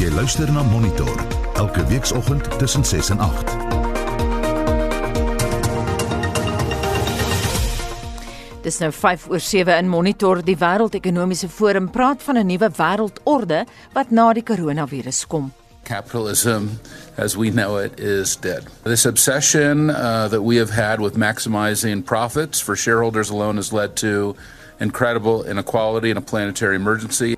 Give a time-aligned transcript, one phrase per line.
[0.00, 1.10] Jy luister na Monitor
[1.60, 3.50] elke weekoggend tussen 6 en 8.
[8.62, 10.40] Dis nou 5 oor 7 in Monitor.
[10.44, 15.52] Die Wêreldekonomiese Forum praat van 'n nuwe wêreldorde wat na die koronavirus kom.
[15.82, 16.80] Capitalism,
[17.16, 18.62] as we know it, is dead.
[18.82, 23.96] This obsession uh, that we have had with maximizing profits for shareholders alone has led
[23.96, 24.34] to
[24.78, 27.36] incredible inequality and a planetary emergency.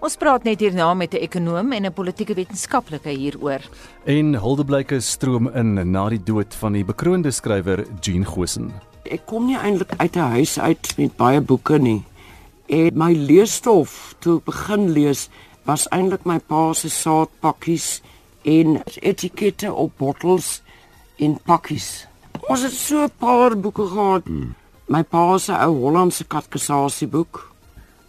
[0.00, 3.60] Ons praat net hierna met 'n ekonoom en 'n politieke wetenskaplike hieroor.
[4.04, 8.72] En huldeblyke stroom in na die dood van die bekroonde skrywer Jean Gosen.
[9.04, 12.02] Ek kom nie eintlik uit 'n huis uit met baie boeke nie.
[12.66, 15.28] En my leesstof toe ek begin lees
[15.64, 18.00] was eintlik my pa se saadpakkies
[18.42, 20.62] en etikette op bottels
[21.18, 22.06] en pakkies.
[22.48, 24.24] Ons het so 'n paar boeke gehad.
[24.24, 24.54] Hmm.
[24.88, 27.49] My pa se ou Hollandse katkasasieboek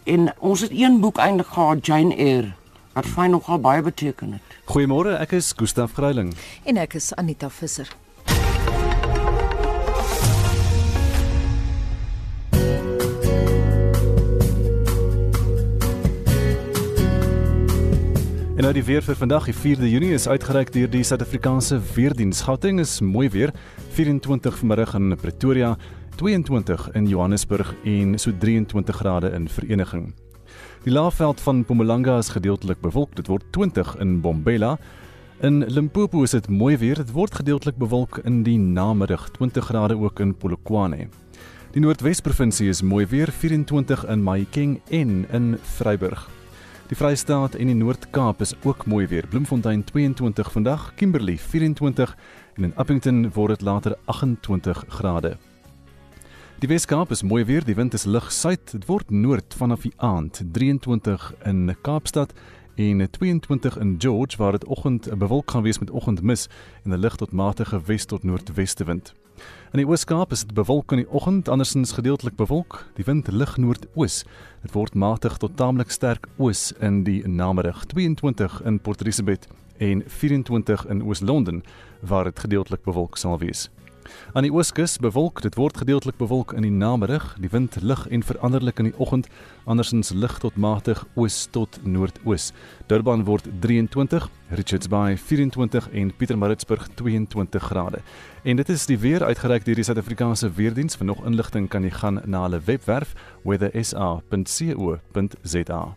[0.04, 2.52] en ons het een boek eintlik gehad Jane Eyre
[2.92, 4.56] wat vir my nogal baie beteken het.
[4.68, 6.34] Goeiemôre, ek is Gustaf Greiling.
[6.68, 7.88] En ek is Anita Visser.
[18.52, 22.44] En nou die weer vir vandag, die 4de Junie is uitgereik deur die Suid-Afrikaanse Weerdiens.
[22.44, 23.50] Gauteng is mooi weer,
[23.96, 25.72] 24 vanmiddag in Pretoria,
[26.16, 30.14] 22 in Johannesburg en so 23 grade in Vereniging.
[30.82, 33.16] Die laafveld van Mpumalanga is gedeeltelik bewolk.
[33.16, 34.78] Dit word 20 in Bombela.
[35.40, 36.96] In Limpopo is dit mooi weer.
[36.96, 41.08] Dit word gedeeltelik bewolk in die namiddag, 20 grade ook in Polokwane.
[41.72, 46.28] Die Noordwes-provinsie is mooi weer, 24 in Mahikeng en in Vryburg.
[46.92, 49.26] Die Vrystaat en die Noord-Kaap is ook mooi weer.
[49.26, 52.16] Bloemfontein 22 vandag, Kimberley 24
[52.54, 55.36] en in Appington word dit later 28 grade.
[56.62, 58.68] Die Weskaap is mooi weer, die wind is lig suid.
[58.70, 62.30] Dit word noord vanaf die aand 23 in Kaapstad
[62.78, 66.46] en 22 in George waar dit oggend bewolk gaan wees met oggendmis
[66.84, 69.12] en 'n lig tot matige wes tot noordweste wind.
[69.72, 72.86] In die Oos-Kaap is dit bewolk in die oggend, andersins gedeeltelik bewolk.
[72.94, 74.24] Die wind lig noordoos.
[74.62, 77.86] Dit word matig tot taamlik sterk oos in die namiddag.
[77.86, 81.62] 22 in Port Elizabeth en 24 in Oos-London
[82.00, 83.70] waar dit gedeeltelik bewolk sal wees.
[84.32, 88.22] Aan die ooskus bewolk, dit word gedeeltelik bewolk in die namiddag, die wind lig en
[88.22, 89.28] veranderlik in die oggend,
[89.64, 92.52] andersins lig tot matig oos tot noordoos.
[92.86, 97.98] Durban word 23, Richards Bay 24 en Pietermaritzburg 22 grade.
[98.42, 100.96] En dit is die weer uitgereik deur die Suid-Afrikaanse Weerdiens.
[100.96, 103.14] Vir nog inligting kan jy gaan na hulle webwerf
[103.44, 105.96] weathersa.co.za.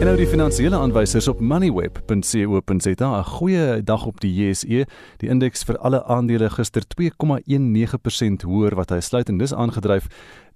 [0.00, 3.18] En nou die finansiële aanwysers op moneyweb.co.za.
[3.18, 4.86] 'n Goeie dag op die JSE.
[5.16, 10.06] Die indeks vir alle aandele gister 2,19% hoër wat hy sluit en dis aangedryf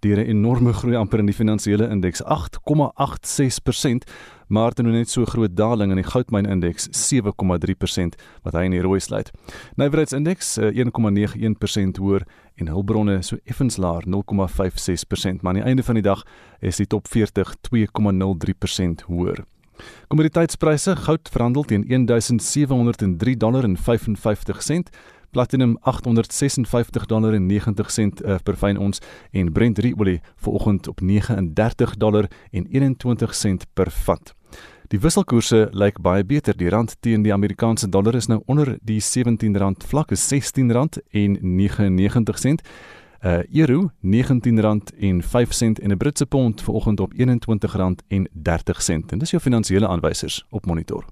[0.00, 4.04] deur 'n enorme groei amper in die finansiële indeks 8,86%,
[4.48, 8.82] maar dan net so groot daling in die goudmyn indeks 7,3% wat hy in die
[8.82, 9.30] rooi sluit.
[9.76, 12.22] Nywerheidsindeks 1,91% hoër
[12.54, 16.22] en hulpbronne so effens laer 0,56%, maar aan die einde van die dag
[16.60, 19.44] is die top 40 2,03% hoër.
[20.08, 24.90] Kommoditeitspryse: goud verhandel teen 1703 dollar en 55 sent,
[25.30, 31.00] platinum 856 dollar en 90 sent uh, per fyn ons en Brent olie vanoggend op
[31.00, 34.34] 39 dollar en 21 sent per vat.
[34.94, 36.54] Die wisselkoerse lyk baie beter.
[36.54, 39.56] Die rand teen die Amerikaanse dollar is nou onder die R17
[39.90, 42.62] vlak, is R16 en 99 sent.
[43.24, 48.28] 'n uh, Euro R19 en 5 sent en 'n Britse pond vanoggend op R21 en
[48.32, 49.12] 30 sent.
[49.12, 51.04] En dis jou finansiële aanwysers op monitor.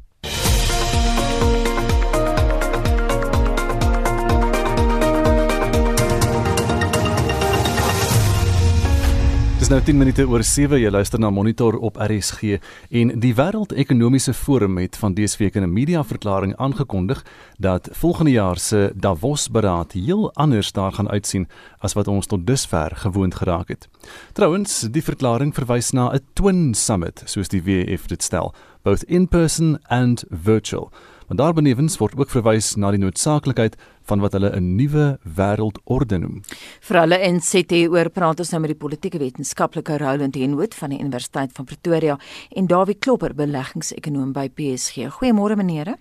[9.72, 12.58] Nou 10 minute oor 7 jy luister na Monitor op RSG
[13.00, 17.24] en die Wêreldekonomiese Forum het van dese week in 'n mediaverklaring aangekondig
[17.58, 22.46] dat volgende jaar se Davos beraad heel anders daar gaan uitsien as wat ons tot
[22.46, 23.88] dusver gewoond geraak het.
[24.32, 29.28] Trouwens, die verklaring verwys na 'n twin summit soos die WEF dit stel, both in
[29.28, 30.92] person and virtual.
[31.26, 36.42] Want daarbenewens word ook verwys na die noodsaaklikheid van wat hulle 'n nuwe wêreldorde noem.
[36.80, 41.00] Vir hulle NCT oor praat ons nou met die politieke wetenskaplike Roland Henwood van die
[41.00, 42.18] Universiteit van Pretoria
[42.56, 45.08] en Dawie Klopper, beleggingsekonoom by PSG.
[45.10, 45.96] Goeiemôre menere.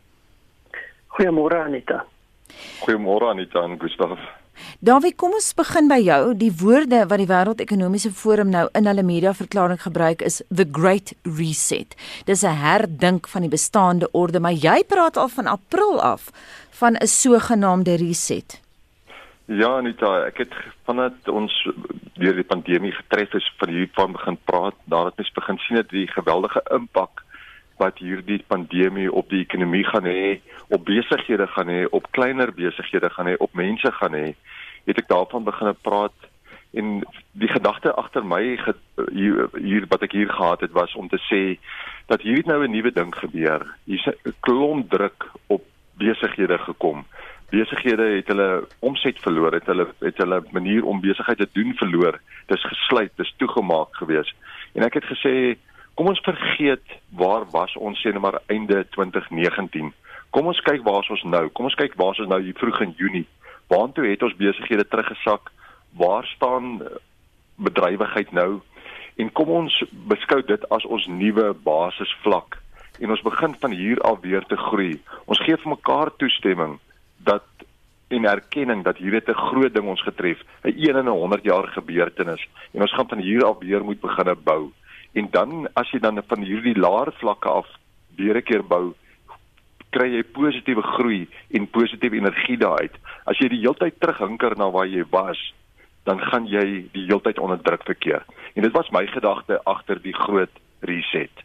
[1.08, 2.06] Goeiemôre Anita.
[2.82, 4.20] Goeiemôre Anita en Gustaf.
[4.80, 6.34] Dawie, kom ons begin by jou.
[6.38, 11.96] Die woorde wat die Wêreldekonomiese Forum nou in hulle mediaverklaring gebruik is the great reset.
[12.26, 16.32] Dis 'n herdink van die bestaande orde, maar jy praat al van April af
[16.82, 18.62] van 'n sogenaamde reset.
[19.46, 20.54] Ja, Anita, ek het
[20.88, 21.54] vanat ons
[22.14, 25.90] deur die pandemie getref is van hier van begin praat, nadat mens begin sien dat
[25.90, 27.24] die geweldige impak
[27.78, 30.40] wat hierdie pandemie op die ekonomie gaan hê,
[30.70, 34.28] op besighede gaan hê, op kleiner besighede gaan hê, op mense gaan hê,
[34.86, 36.30] het ek daarvan begin praat
[36.72, 37.02] en
[37.32, 38.42] die gedagte agter my
[39.12, 41.42] hier, hier wat ek hier gehad het was om te sê
[42.08, 43.68] dat hier het nou 'n nuwe ding gebeur.
[43.86, 45.64] Hier's 'n klomp druk op
[46.02, 47.06] besighede gekom.
[47.52, 48.50] Besighede het hulle
[48.80, 52.20] omset verloor, het hulle het hulle manier om besigheid te doen verloor.
[52.52, 54.34] Dis gesluit, dis toegemaak gewees.
[54.74, 55.34] En ek het gesê,
[55.96, 59.94] kom ons vergeet waar was ons sê net maar einde 2019.
[60.32, 61.48] Kom ons kyk waar ons nou.
[61.56, 63.28] Kom ons kyk waar ons nou hier vroeg in Junie.
[63.72, 65.52] Waartoe het ons besighede teruggesak?
[65.92, 66.82] waar staan
[67.56, 68.60] bedrywigheid nou
[69.16, 72.61] en kom ons beskou dit as ons nuwe basisvlak
[73.02, 74.94] en ons begin van hier af weer te groei.
[75.26, 76.78] Ons gee vir mekaar toestemming
[77.26, 77.48] dat
[78.12, 81.68] en erkenning dat hier 'n groot ding ons getref, 'n 1 in 'n 100 jaar
[81.68, 84.72] gebeurtenis en ons gaan van hier af weer moet begin bou.
[85.14, 87.68] En dan as jy dan van hierdie laer vlakke af
[88.16, 88.94] weer 'n keer bou,
[89.90, 92.96] kry jy positiewe groei en positiewe energie daaruit.
[93.26, 95.54] As jy die hele tyd terughinker na waar jy was,
[96.04, 98.26] dan gaan jy die heeltyd onder druk verkeer.
[98.56, 101.44] En dit was my gedagte agter die groot reset.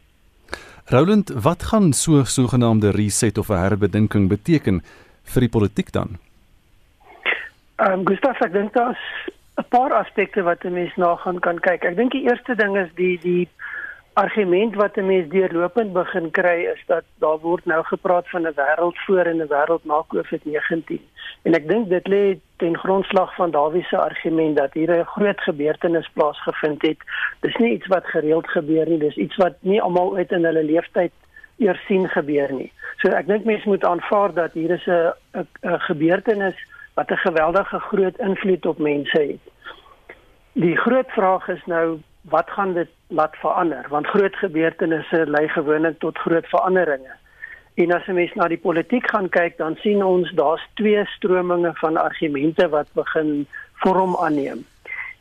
[0.88, 4.82] Roland, wat gaan so sogenaamde reset of 'n herbedinking beteken
[5.22, 6.18] vir die politiek dan?
[7.76, 9.02] Ehm um, Gustav, ek dink daar's
[9.58, 11.84] 'n paar aspekte wat 'n mens na gaan kan kyk.
[11.84, 13.48] Ek dink die eerste ding is die die
[14.16, 18.54] argument wat 'n mens deurlopend begin kry is dat daar word nou gepraat van 'n
[18.54, 21.00] wêreld voor en 'n wêreld na COVID-19.
[21.42, 25.40] En ek dink dit lê ten grondslag van Dawie se argument dat hier 'n groot
[25.40, 26.96] gebeurtenis plaasgevind het.
[27.40, 30.64] Dis nie iets wat gereeld gebeur nie, dis iets wat nie almal uit in hulle
[30.64, 31.12] lewenstyd
[31.58, 32.72] eers sien gebeur nie.
[32.96, 35.12] So ek dink mense moet aanvaar dat hier is 'n
[35.62, 36.56] 'n gebeurtenis
[36.94, 39.52] wat 'n geweldige groot invloed op mense het.
[40.52, 41.98] Die groot vraag is nou
[42.28, 47.14] wat gaan dit laat verander want groot gebeurtenisse lei gewoonlik tot groot veranderinge.
[47.74, 51.70] En as 'n mens na die politiek gaan kyk, dan sien ons daar's twee strominge
[51.74, 54.64] van argumente wat begin vorm aanneem.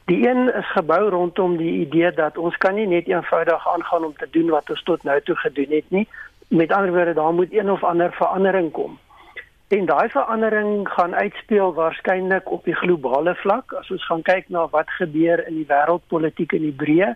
[0.06, 4.13] Die een is gebou rondom die idee dat ons kan nie net eenvoudig aangaan om
[4.18, 6.07] te doen wat ons tot nou toe gedoen het nie.
[6.48, 9.00] Met ander woorde, daar moet een of ander verandering kom.
[9.67, 14.67] En daai verandering gaan uitspeel waarskynlik op die globale vlak as ons gaan kyk na
[14.69, 17.15] wat gebeur in die wêreldpolitiek in die breë,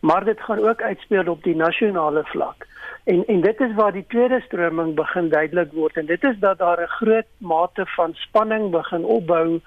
[0.00, 2.66] maar dit gaan ook uitspeel op die nasionale vlak.
[3.04, 6.58] En en dit is waar die tweede stroming begin duidelik word en dit is dat
[6.58, 9.60] daar 'n groot mate van spanning begin opbou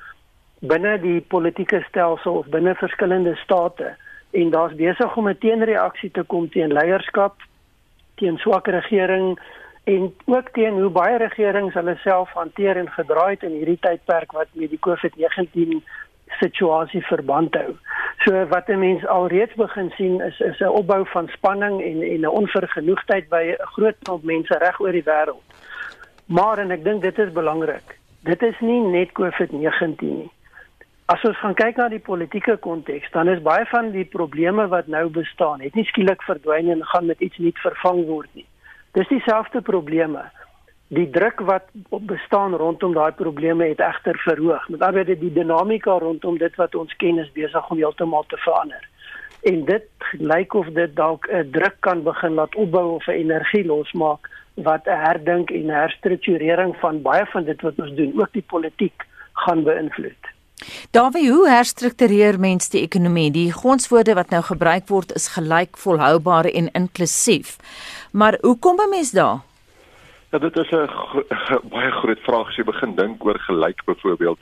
[0.60, 3.96] binne die politieke stelsel of binne verskillende state
[4.32, 7.36] en daar's besig om 'n teenreaksie te kom teen leierskap
[8.16, 9.40] teen swak regering
[9.88, 14.34] en ook teen hoe baie regerings hulle self hanteer en gedraai het in hierdie tydperk
[14.36, 15.78] wat met die COVID-19
[16.42, 17.76] situasie verband hou.
[18.26, 22.20] So wat 'n mens alreeds begin sien is is 'n opbou van spanning en en
[22.22, 25.48] 'n onvergenoegdheid by 'n groot klomp mense reg oor die wêreld.
[26.26, 27.98] Maar en ek dink dit is belangrik.
[28.24, 30.32] Dit is nie net COVID-19 nie.
[31.06, 34.88] As ons gaan kyk na die politieke konteks, dan is baie van die probleme wat
[34.88, 38.46] nou bestaan, het nie skielik verdwyn en gaan met iets nuuts vervang word nie.
[38.98, 40.24] Dis dieselfde probleme.
[40.88, 41.68] Die druk wat
[42.10, 44.64] bestaan rondom daai probleme het egter verhoog.
[44.70, 48.40] Met ander woorde, die dinamika rondom dit wat ons ken is besig om heeltemal te
[48.42, 48.88] verander.
[49.52, 53.66] En dit lyk of dit dalk 'n druk kan begin laat opbou of 'n energie
[53.66, 58.48] losmaak wat 'n herdink en herstrukturering van baie van dit wat ons doen, ook die
[58.48, 60.24] politiek gaan beïnvloed.
[60.92, 63.30] Dawie, hoe herstruktureer mens die ekonomie?
[63.32, 67.58] Die gonswoorde wat nou gebruik word is gelyk, volhoubaar en inklusief.
[68.12, 69.40] Maar hoe kom 'n mens daar?
[70.32, 70.90] Ja, dit is 'n
[71.74, 74.40] baie groot vraag as jy begin dink oor gelyk byvoorbeeld.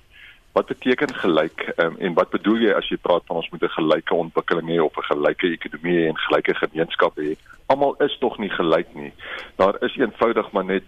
[0.51, 3.77] Wat beteken gelyk um, en wat bedoel jy as jy praat van ons moet 'n
[3.79, 7.36] gelyke ontwikkeling hê of 'n gelyke ekonomie en gelyke gemeenskappe hê?
[7.65, 9.13] Almal is tog nie gelyk nie.
[9.55, 10.88] Daar is eenvoudig maar net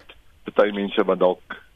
[0.57, 1.66] baie mense wat dalk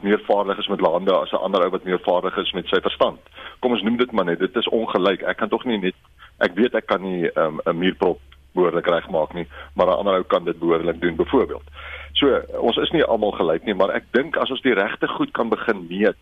[0.00, 2.80] meer vaardig is met lande as 'n ander ou wat meer vaardig is met sy
[2.80, 3.20] verstand.
[3.60, 5.22] Kom ons noem dit maar net, dit is ongelyk.
[5.22, 5.94] Ek kan tog nie net
[6.38, 8.20] ek weet ek kan nie ehm, 'n um, muurprop
[8.56, 11.64] behoorlik regmaak nie, maar 'n ander ou kan dit behoorlik doen byvoorbeeld.
[12.12, 15.30] So, ons is nie almal gelyk nie, maar ek dink as ons die regte goed
[15.30, 16.16] kan begin meet,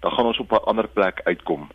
[0.00, 1.68] dan gaan ons op 'n ander plek uitkom.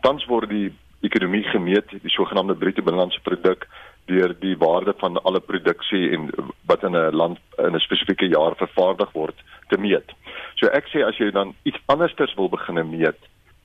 [0.00, 3.66] Tans word die ekonomie gemeet, die sogenaamde bruto binnelandse produk
[4.08, 6.30] deur die waarde van alle produksie en
[6.66, 9.36] wat in 'n land in 'n spesifieke jaar vervaardig word
[9.68, 10.12] te meet.
[10.54, 13.18] So ek sê as jy dan iets andersters wil begine meet,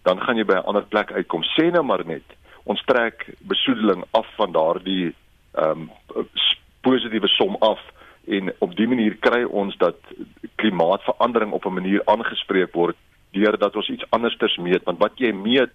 [0.03, 1.43] dan gaan jy by 'n ander plek uitkom.
[1.43, 2.23] Sê nou maar net,
[2.63, 5.15] ons trek besoedeling af van daardie
[5.53, 6.27] ehm um,
[6.81, 7.79] positiewe som af
[8.27, 9.97] en op dié manier kry ons dat
[10.55, 12.95] klimaatsverandering op 'n manier aangespreek word
[13.31, 15.73] deurdat ons iets andersters meet want wat jy meet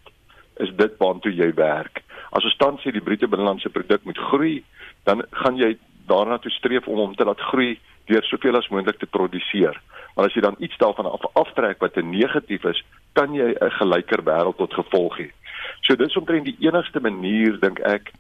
[0.57, 2.03] is dit waartoe jy werk.
[2.31, 4.65] As ons dan sê die bruto binnelandse produk moet groei,
[5.05, 5.77] dan gaan jy
[6.09, 9.77] daarna toe streef om hom te laat groei deur soveel as moontlik te produseer.
[10.17, 12.83] Maar as jy dan iets daarvan af aftrek wat 'n negatief is,
[13.13, 15.31] kan jy 'n gelyker wêreld tot gevolg hê.
[15.83, 18.13] So dis omtrent die enigste manier dink ek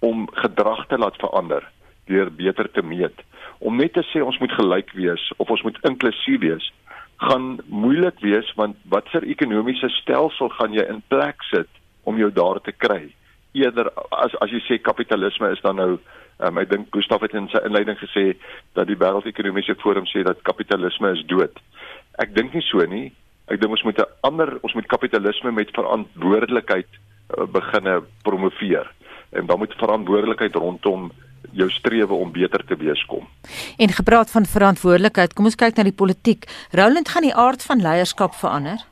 [0.00, 1.62] om gedrag te laat verander
[2.06, 3.16] deur beter te meet.
[3.58, 6.72] Om net te sê ons moet gelyk wees of ons moet inklusief wees,
[7.16, 11.68] gaan moeilik wees want watter ekonomiese stelsel gaan jy in plek sit
[12.04, 13.14] om jou daar te kry?
[13.54, 15.98] Eerder as as jy sê kapitalisme is dan nou
[16.42, 18.32] Um, ek dink Gustaf het in sy inleiding gesê
[18.74, 21.60] dat die wêreldekonomiese forum sê dat kapitalisme is dood.
[22.18, 23.12] Ek dink nie so nie.
[23.46, 28.90] Ek dink ons moet 'n ander ons moet kapitalisme met verantwoordelikheid uh, beginne promoveer.
[29.30, 31.12] En dan moet verantwoordelikheid rondom
[31.52, 33.28] jou strewe om beter te wees kom.
[33.78, 36.46] En gepraat van verantwoordelikheid, kom ons kyk na die politiek.
[36.72, 38.82] Roland gaan die aard van leierskap verander.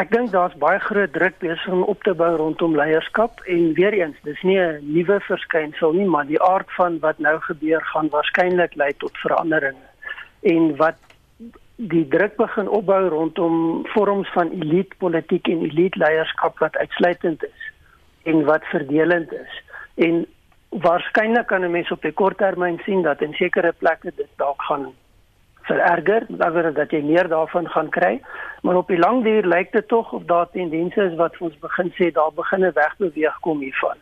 [0.00, 3.92] Ek dink daar's baie groot druk besig om op te bou rondom leierskap en weer
[3.92, 8.08] eens, dis nie 'n nuwe verskynsel nie, maar die aard van wat nou gebeur gaan
[8.08, 9.88] waarskynlik lei tot veranderinge.
[10.40, 10.96] En wat
[11.76, 17.72] die druk begin opbou rondom vorms van elite politiek en elite leierskap wat uitsluitend is
[18.22, 19.62] en wat verdelend is.
[19.94, 20.26] En
[20.68, 24.62] waarskynlik kan 'n mens op 'n kort termyn sien dat in sekere plekke dit dalk
[24.62, 24.94] gaan
[25.62, 28.20] vererger, dat dat jy meer daarvan gaan kry,
[28.62, 31.92] maar op die lang duur lyk dit tog of daar tendense is wat ons begin
[31.98, 33.98] sê daar begin 'n wegbeweeg kom hiervan.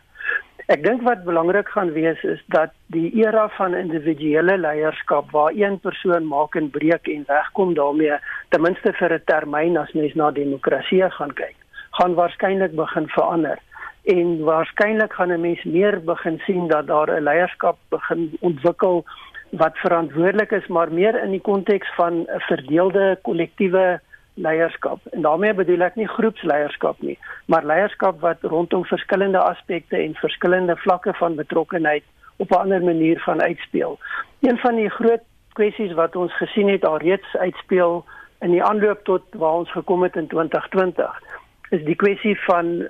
[0.71, 5.79] Ek dink wat belangrik gaan wees is dat die era van individuele leierskap waar een
[5.79, 10.31] persoon maak en breek en wegkom daarmee ten minste vir 'n termyn as mens na
[10.31, 11.55] demokrasie gaan kyk,
[11.91, 13.59] gaan waarskynlik begin verander.
[14.03, 19.05] En waarskynlik gaan 'n mens meer begin sien dat daar 'n leierskap begin ontwikkel
[19.51, 23.99] wat verantwoordelik is maar meer in die konteks van 'n verdeelde kollektiewe
[24.33, 24.99] leierskap.
[25.11, 30.75] En daarmee bedoel ek nie groepsleierskap nie, maar leierskap wat rondom verskillende aspekte en verskillende
[30.75, 32.03] vlakke van betrokkenheid
[32.37, 33.99] op 'n ander manier gaan uitspeel.
[34.39, 38.05] Een van die groot kwessies wat ons gesien het alreeds uitspeel
[38.39, 41.21] in die aanloop tot waar ons gekom het in 2020
[41.69, 42.87] is die kwessie van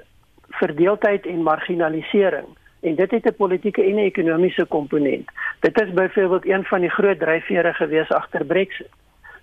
[0.50, 2.48] verdeeldheid en marginalisering
[2.82, 5.30] en dit het 'n politieke en 'n ekonomiese komponent.
[5.60, 8.90] Dit is byvoorbeeld een van die groot dryfvere gewees agter Brexit.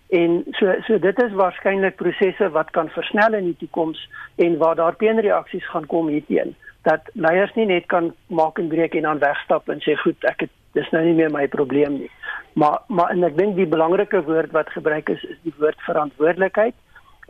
[0.09, 4.75] En so so dit is waarskynlik prosesse wat kan versnel in die toekoms en waar
[4.75, 9.23] daar teenreaksies gaan kom hierteen dat leiers nie net kan maak en breek en dan
[9.23, 12.11] wegstap en sê goed ek het dis nou nie meer my probleem nie.
[12.61, 16.77] Maar maar en ek dink die belangrike woord wat gebruik is is die woord verantwoordelikheid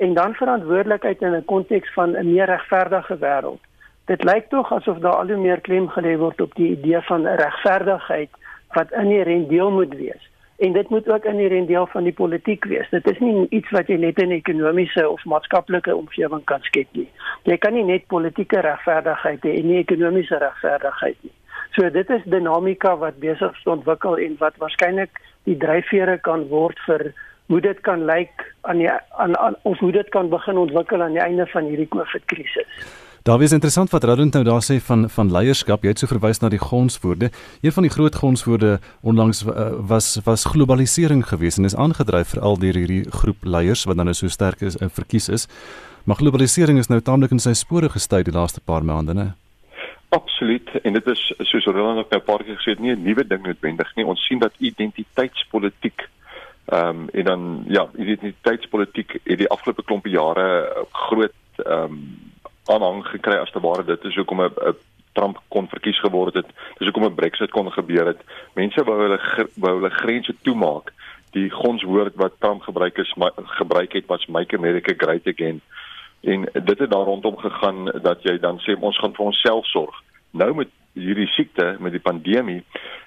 [0.04, 3.62] en dan verantwoordelikheid in 'n konteks van 'n meer regverdige wêreld.
[4.08, 7.26] Dit lyk tog asof daar al hoe meer klem gelê word op die idee van
[7.26, 8.30] regverdigheid
[8.72, 10.22] wat inherënt deel moet wees.
[10.64, 12.88] En dit moet ook inherënt deel van die politiek wees.
[12.90, 17.06] Dit is nie iets wat jy net in ekonomiese of maatskaplike omgewing kan skep nie.
[17.44, 21.34] Jy kan nie net politieke regverdigheid hê en nie ekonomiese regverdigheid nie.
[21.76, 26.48] So dit is dinamika wat besig is te ontwikkel en wat waarskynlik die dryfvere kan
[26.48, 27.10] word vir
[27.48, 31.16] hoe dit kan lyk aan die aan, aan of hoe dit kan begin ontwikkel aan
[31.16, 32.88] die einde van hierdie COVID krisis.
[33.28, 35.82] Daar is interessant wat Roland nou daar sê van van leierskap.
[35.82, 37.30] Jy het so verwys na die gonswoorde.
[37.60, 42.56] Een van die groot gonswoorde onlangs uh, was was globalisering geweest en is aangedryf veral
[42.58, 45.48] deur hierdie groep leiers wat dan nou so sterk is en verkies is.
[46.04, 49.28] Maar globalisering is nou taamlik in sy spore gestuit die laaste paar maande, né?
[50.08, 50.70] Absoluut.
[50.82, 53.26] En dit is soos Roland ook nou 'n paar keer gesê het, nie 'n nuwe
[53.26, 54.06] ding noodwendig nie.
[54.06, 56.08] Ons sien dat identiteitspolitiek
[56.68, 60.48] ehm um, en dan ja, identiteitspolitiek het die afgelope klompe jare
[60.92, 62.02] groot ehm um,
[62.68, 64.76] aanhang gekry as te ware dit is hoekom 'n
[65.12, 66.46] Trump kon verkies geword het.
[66.78, 68.20] Dis hoekom 'n Brexit kon gebeur het.
[68.54, 69.20] Mense wou hulle
[69.54, 70.92] wou hulle grense toemaak.
[71.30, 75.60] Die gonswoord wat Trump gebruik is my, gebruik het was make America great again.
[76.20, 80.02] En dit het daar rondom gegaan dat jy dan sê ons gaan vir onsself sorg.
[80.30, 82.64] Nou met hierdie siekte, met die pandemie,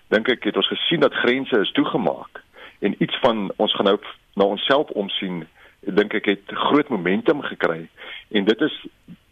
[0.07, 2.43] dink ek het ons gesien dat grense is toegemaak
[2.81, 3.97] en iets van ons gaan nou
[4.35, 5.47] na onsself omsien
[5.79, 7.87] dink ek het groot momentum gekry
[8.29, 8.75] en dit is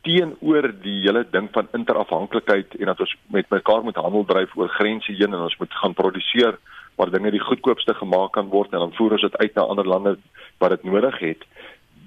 [0.08, 4.72] teenoor die hele ding van interafhanklikheid en dat ons met mekaar moet handel dryf oor
[4.79, 6.58] grense heen en ons moet gaan produseer
[7.00, 9.88] waar dinge die goedkoopste gemaak kan word en dan voer ons dit uit na ander
[9.88, 10.18] lande
[10.60, 11.46] wat dit nodig het.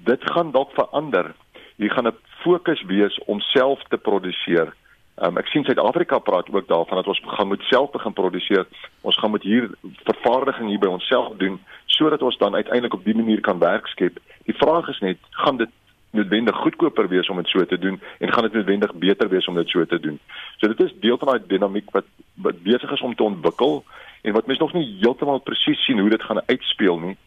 [0.05, 1.33] Dit gaan dalk verander.
[1.81, 4.73] Hier gaan 'n fokus wees om self te produseer.
[5.21, 8.65] Um, ek sien Suid-Afrika praat ook daarvan dat ons gaan moet self begin produseer.
[9.01, 9.69] Ons gaan moet hier
[10.09, 11.59] vervaardiging hier by onsself doen
[11.93, 14.17] sodat ons dan uiteindelik op dié manier kan werk skep.
[14.49, 15.69] Die vraag is net, gaan dit
[16.13, 19.55] noodwendig goedkoper wees om dit so te doen en gaan dit noodwendig beter wees om
[19.55, 20.19] dit so te doen.
[20.57, 22.09] So dit is deel van daai dinamiek wat
[22.41, 23.83] wat besig is om te ontwikkel
[24.21, 27.17] en wat mens nog nie heeltemal presies sien hoe dit gaan uitspeel nie.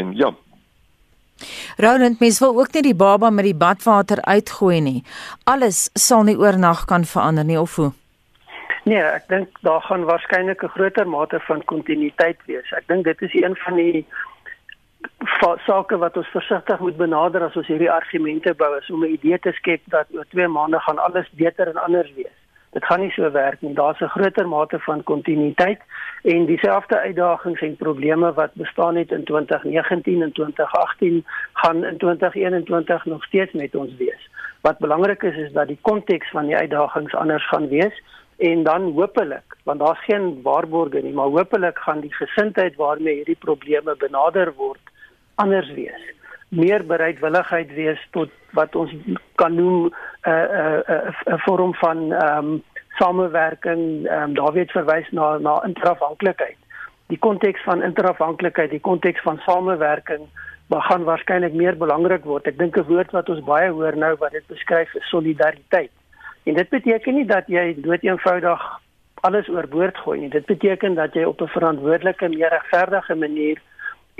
[0.00, 0.32] En ja.
[1.80, 5.02] Roland, mens wil ook nie die baba met die badwater uitgooi nie.
[5.46, 7.92] Alles sal nie oornag kan verander nie of hoe?
[8.88, 12.72] Nee, ek dink daar gaan waarskynlik 'n groter mate van kontinuïteit wees.
[12.72, 14.06] Ek dink dit is een van die
[15.66, 19.38] sake wat ons versigtig moet benader as ons hierdie argumente bou is om 'n idee
[19.38, 22.37] te skep dat oor 2 maande gaan alles beter en anders wees.
[22.70, 23.74] Dit gaan nie so werk nie.
[23.74, 25.80] Daar's 'n groter mate van kontinuïteit
[26.22, 33.04] en dieselfde uitdagings en probleme wat bestaan het in 2019 en 2018 gaan in 2021
[33.04, 34.30] nog steeds met ons wees.
[34.60, 38.02] Wat belangrik is is dat die konteks van die uitdagings anders gaan wees
[38.36, 43.36] en dan hopelik want daar's geen waarborge nie, maar hopelik gaan die gesindheid waarmee hierdie
[43.38, 44.80] probleme benader word
[45.34, 46.17] anders wees.
[46.48, 48.92] Meer bereidwilligheid wees tot wat ons
[49.34, 49.92] kan noem 'n
[50.30, 52.62] uh, 'n uh, 'n uh, 'n vorm van ehm um,
[52.98, 56.56] samewerking, ehm um, daar word verwys na na interafhanklikheid.
[57.06, 60.28] Die konteks van interafhanklikheid, die konteks van samewerking
[60.68, 62.46] gaan waarskynlik meer belangrik word.
[62.46, 65.90] Ek dink 'n woord wat ons baie hoor nou wat dit beskryf is solidariteit.
[66.44, 68.60] En dit beteken nie dat jy dood eenvoudig
[69.20, 70.30] alles oorboord gooi nie.
[70.30, 73.60] Dit beteken dat jy op 'n verantwoordelike, meer regverdige manier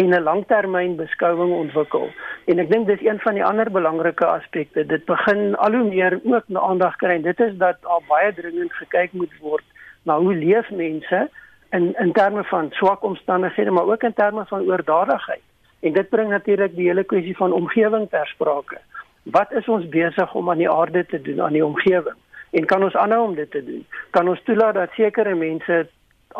[0.02, 2.10] en 'n langtermynbeskouing ontwikkel.
[2.44, 4.86] En ek dink dis een van die ander belangrike aspekte.
[4.86, 7.22] Dit begin al hoe meer ook na aandag kry.
[7.22, 9.64] Dit is dat al baie dringend gekyk moet word
[10.02, 11.28] na hoe leef mense
[11.70, 15.42] in in terme van swak omstandighede, maar ook in terme van oordadigheid.
[15.80, 18.78] En dit bring natuurlik die hele kwessie van omgewing ter sprake.
[19.22, 22.16] Wat is ons besig om aan die aarde te doen aan die omgewing?
[22.50, 23.86] En kan ons aanhou om dit te doen?
[24.10, 25.88] Kan ons toelaat dat sekere mense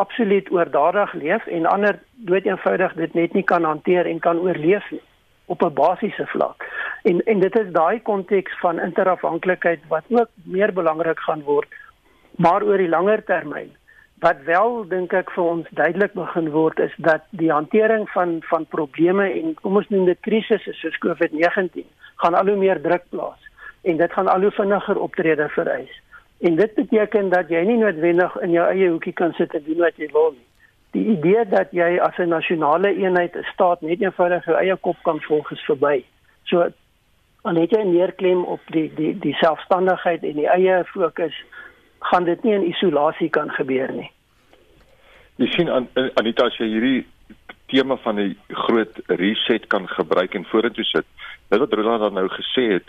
[0.05, 1.99] absoluut oordadig leef en ander
[2.31, 5.03] dood eenvoudig dit net nie kan hanteer en kan oorleef nie
[5.47, 6.65] op 'n basiese vlak.
[7.03, 11.69] En en dit is daai konteks van interafhanklikheid wat ook meer belangrik gaan word
[12.39, 13.71] maar oor die langer termyn.
[14.23, 18.67] Wat wel dink ek vir ons duidelik begin word is dat die hantering van van
[18.67, 21.87] probleme en kom ons noem dit krisisse soos COVID-19
[22.23, 23.43] gaan al hoe meer druk plaas
[23.83, 25.95] en dit gaan al hoe vinniger optrede vereis.
[26.39, 29.83] En dit beteken dat jy nie noodwendig in jou eie hoekie kan sit en doen
[29.83, 30.45] wat jy wil nie.
[30.97, 34.97] Die idee dat jy as 'n nasionale eenheid 'n staat net eenvoudig jou eie kop
[35.03, 36.05] kan volg is verby.
[36.45, 36.71] So
[37.43, 41.35] dan het jy meer klem op die die die selfstandigheid en die eie fokus
[41.99, 44.11] gaan dit nie in isolasie kan gebeur nie.
[45.37, 45.71] Jy sien
[46.15, 47.07] Anita as jy hierdie
[47.67, 51.07] tema van 'n groot reset kan gebruik en vorentoe sit.
[51.49, 52.87] Dit wat Roland dan nou gesê het,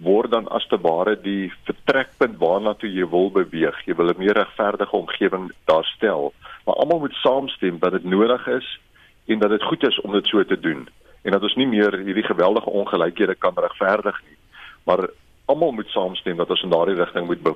[0.00, 3.76] word dan as te ware die vertrekpunt waarna toe jy wil beweeg.
[3.86, 6.32] Jy wil 'n meer regverdige omgewing daarstel,
[6.64, 8.80] maar almal moet saamstem dat dit nodig is
[9.26, 10.88] en dat dit goed is om dit so te doen
[11.22, 14.36] en dat ons nie meer hierdie geweldige ongelykhede kan regverdig nie.
[14.84, 15.10] Maar
[15.44, 17.54] almal moet saamstem dat ons in daardie rigting moet be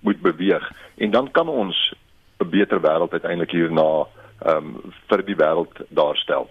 [0.00, 1.94] moet beweeg en dan kan ons
[2.38, 4.06] 'n beter wêreld uiteindelik hierna
[4.44, 6.50] ehm um, vir die wêreld daarstel.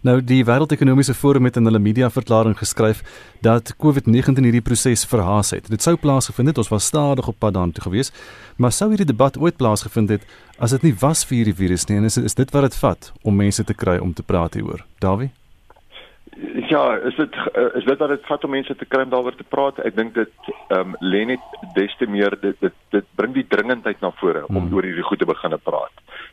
[0.00, 3.02] Nou die Wêreldekonomiese Forum het in hulle media verklaring geskryf
[3.44, 5.68] dat COVID-19 hierdie proses verhaas het.
[5.68, 8.08] Dit sou plaasgevind het, ons was stadig op pad daartoe gewees,
[8.56, 10.24] maar sou hierdie debat ooit plaasgevind het
[10.56, 13.12] as dit nie was vir hierdie virus nie en is, is dit wat dit vat
[13.20, 14.86] om mense te kry om te praat hieroor?
[15.04, 15.28] Dawie
[16.70, 17.36] Ja, is dit
[17.76, 19.82] is dit wat dit vat om mense te kry om daaroor te praat?
[19.84, 23.44] Ek dink dit ehm um, lê net des te meer dit dit dit bring die
[23.52, 24.72] dringendheid na vore om hmm.
[24.72, 25.92] oor hierdie goed te begine praat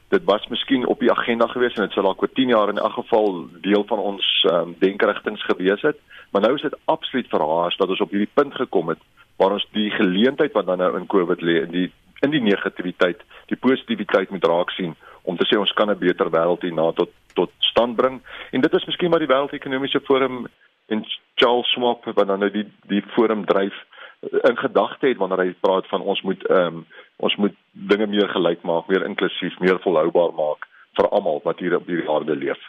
[0.09, 2.77] dit was miskien op die agenda gewees en dit sou dalk oor 10 jaar in
[2.77, 5.99] elk geval deel van ons um, denkerigtings gewees het.
[6.31, 9.03] Maar nou is dit absoluut verhaas dat ons op hierdie punt gekom het
[9.37, 11.91] waar ons die geleentheid wat dan nou in Covid lê in die
[12.25, 14.95] in die negativiteit, die positiwiteit moet raak sien
[15.29, 18.21] om te sê ons kan 'n beter wêreld hierna tot tot stand bring.
[18.51, 20.47] En dit is miskien maar die wêreldekonomiese forum
[20.87, 23.75] en Charles Schwab wat dan nou die die forum dryf
[24.21, 26.85] in gedagte het wanneer hy praat van ons moet ehm um,
[27.17, 31.75] ons moet dinge meer gelyk maak, meer inklusief, meer volhoubaar maak vir almal wat hier
[31.75, 32.59] op hierdie aarde leef.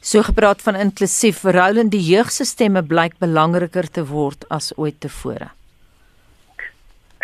[0.00, 5.52] So gepraat van inklusief, verhoudend die jeugstemme blyk belangriker te word as ooit tevore.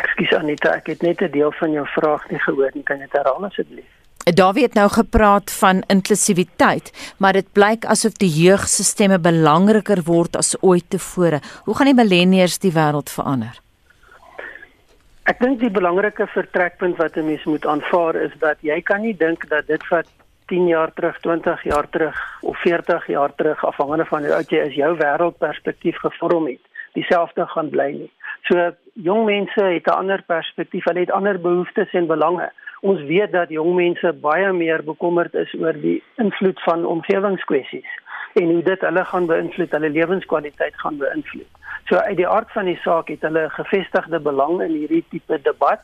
[0.01, 3.05] Ekskuus Anita, ek het net 'n deel van jou vraag nie gehoor nie, kan jy
[3.05, 4.00] dit herhaal asseblief?
[4.35, 10.55] Dawie het nou gepraat van inklusiwiteit, maar dit blyk asof die jeugstemme belangriker word as
[10.61, 11.41] ooit tevore.
[11.65, 13.59] Hoe gaan die millennials die wêreld verander?
[15.31, 19.17] Ek dink die belangrike vertrekpunt wat 'n mens moet aanvaar is dat jy kan nie
[19.17, 20.07] dink dat dit wat
[20.47, 24.59] 10 jaar terug, 20 jaar terug of 40 jaar terug afhangende van hoe oud jy
[24.59, 26.61] is, jou wêreldperspektief gevorm het,
[26.93, 28.11] dieselfde gaan bly nie.
[28.49, 32.51] So jong mense het 'n ander perspektief, hulle het ander behoeftes en belange.
[32.81, 37.99] Ons weet dat jong mense baie meer bekommerd is oor die invloed van omgewingskwessies
[38.41, 41.49] en hoe dit hulle gaan beïnvloed, hulle lewenskwaliteit gaan beïnvloed.
[41.91, 45.83] So uit die aard van die saak het hulle gevestigde belang in hierdie tipe debat,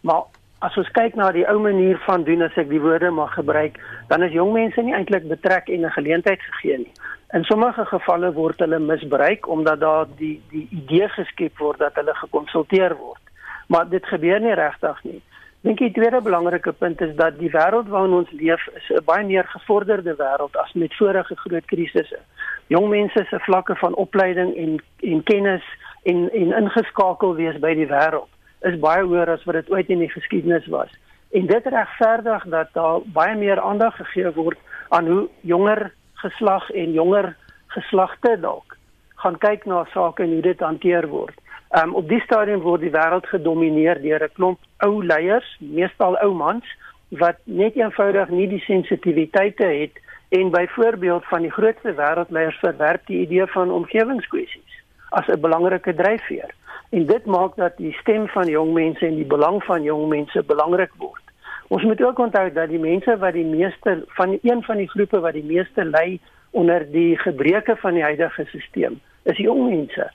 [0.00, 0.24] maar
[0.64, 3.76] as ons kyk na die ou manier van doen as ek die woorde mag gebruik,
[4.08, 6.94] dan is jong mense nie eintlik betrek en 'n geleentheid gegee nie.
[7.36, 12.14] In sommige gevalle word hulle misbruik omdat daar die die idee geskep word dat hulle
[12.14, 13.20] gekonsulteer word.
[13.68, 15.22] Maar dit gebeur nie regtig nie.
[15.66, 19.24] Dink die tweede belangrike punt is dat die wêreld waarin ons leef is 'n baie
[19.26, 22.18] meer gevorderde wêreld as met vorige groot krisisse.
[22.66, 25.64] Jong mense se vlakke van opleiding en en kennis
[26.02, 29.98] en en ingeskakel wees by die wêreld is baie hoër as wat dit ooit in
[29.98, 30.90] die geskiedenis was.
[31.30, 36.92] En dit regverdig dat daar baie meer aandag gegee word aan hoe jonger geslag en
[36.92, 38.76] jonger geslagte dalk
[39.14, 41.34] gaan kyk na sake en hoe dit hanteer word.
[41.70, 46.32] Um op die stadium word die wêreld gedomeineer deur 'n klomp ou leiers, meestal ou
[46.34, 46.64] mans
[47.08, 53.20] wat net eenvoudig nie die sensitiwiteite het en byvoorbeeld van die grootste wêreldleiers verwerp die
[53.20, 56.54] idee van omgewingskwessies as 'n belangrike dryfveer.
[56.90, 60.42] En dit maak dat die stem van jong mense en die belang van jong mense
[60.42, 61.22] belangrik word.
[61.68, 65.20] Ons moet ook onthou dat die mense wat die meeste van een van die groepe
[65.20, 70.10] wat die meeste ly onder die gebreke van die huidige stelsel is jong mense.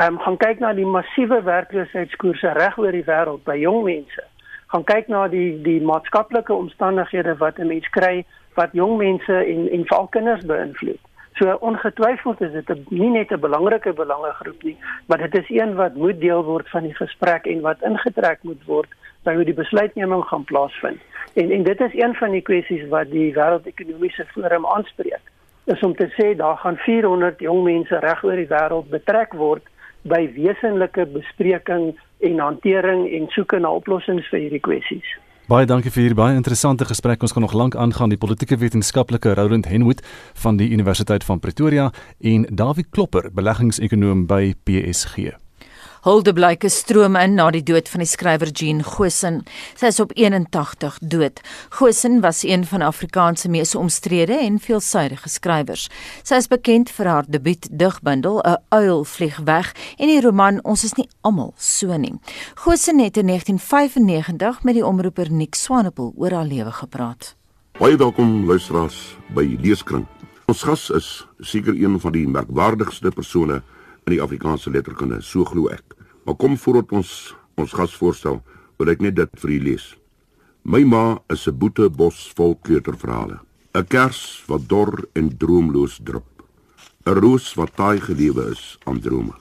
[0.00, 4.22] Ehm um, gaan kyk na die massiewe werkloosheidskoerse reg oor die wêreld by jong mense.
[4.72, 8.24] Gaan kyk na die die maatskaplike omstandighede wat 'n mens kry
[8.56, 11.02] wat jong mense en en veral kinders beïnvloed.
[11.38, 15.74] So ongetwyfeld is dit 'n nie net 'n belangrike belangegroep nie, maar dit is een
[15.74, 18.88] wat moet deel word van die gesprek en wat ingetrek moet word
[19.24, 21.00] by hoe die besluitneming gaan plaasvind.
[21.34, 25.24] En en dit is een van die kwessies wat die wêreldekonomiese forum aanspreek.
[25.64, 29.62] Is om te sê daar gaan 400 jong mense reg oor die wêreld betrek word
[30.02, 35.16] by wesenlike bespreking en hantering en soeke na oplossings vir hierdie kwessies.
[35.50, 37.24] Baie dankie vir hierdie baie interessante gesprek.
[37.26, 40.04] Ons gaan nog lank aangaan die politieke wetenskaplike Roland Henwood
[40.44, 41.90] van die Universiteit van Pretoria
[42.22, 45.34] en Dawie Klopper, beleggingsekonoom by PSG.
[46.00, 49.42] Hulde blyke stroom in na die dood van die skrywer Jean Gosen.
[49.76, 51.42] Sy is op 81 dood.
[51.76, 55.90] Gosen was een van Afrikaans se mees omstrede en veelsuidige skrywers.
[56.24, 60.84] Sy is bekend vir haar debuut digbundel 'n Uil vlieg weg en die roman Ons
[60.84, 62.14] is nie almal so nie.
[62.54, 67.36] Gosen het in 1995 met die omroeper Nick Swanepoel oor haar lewe gepraat.
[67.78, 70.06] Baie welkom luisteraars by Leeskring.
[70.46, 73.62] Ons gas is seker een van die merkwaardigste persone
[74.06, 75.96] in die Afrikaanse letterkunde, so glo ek.
[76.24, 78.40] Maar kom voordat ons ons gas voorstel,
[78.80, 79.86] wil ek net dit vir u lees.
[80.64, 83.40] My ma is 'n boete bos vol kleuterverhale.
[83.74, 86.42] 'n Kers wat dor en droomloos drup.
[87.06, 89.34] 'n Roos wat taai gelewe is aan drome.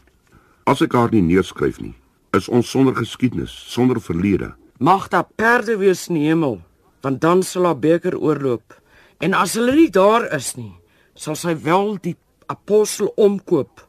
[0.65, 1.95] As ek haar nie neerskryf nie,
[2.33, 4.55] is ons sonder geskiedenis, sonder verlede.
[4.77, 6.61] Mag daar perde wees in die hemel,
[7.01, 8.81] want dan sal haar beker oorloop.
[9.19, 10.73] En as hulle nie daar is nie,
[11.15, 12.15] sal sy wel die
[12.47, 13.88] apostel omkoop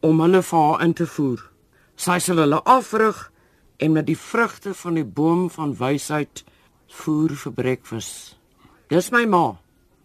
[0.00, 1.40] om hulle vir haar in te voer.
[1.96, 3.30] Sy sal hulle afrig
[3.78, 6.44] en met die vrugte van die boom van wysheid
[7.02, 8.36] voer vir breakfast.
[8.88, 9.58] Dis my ma.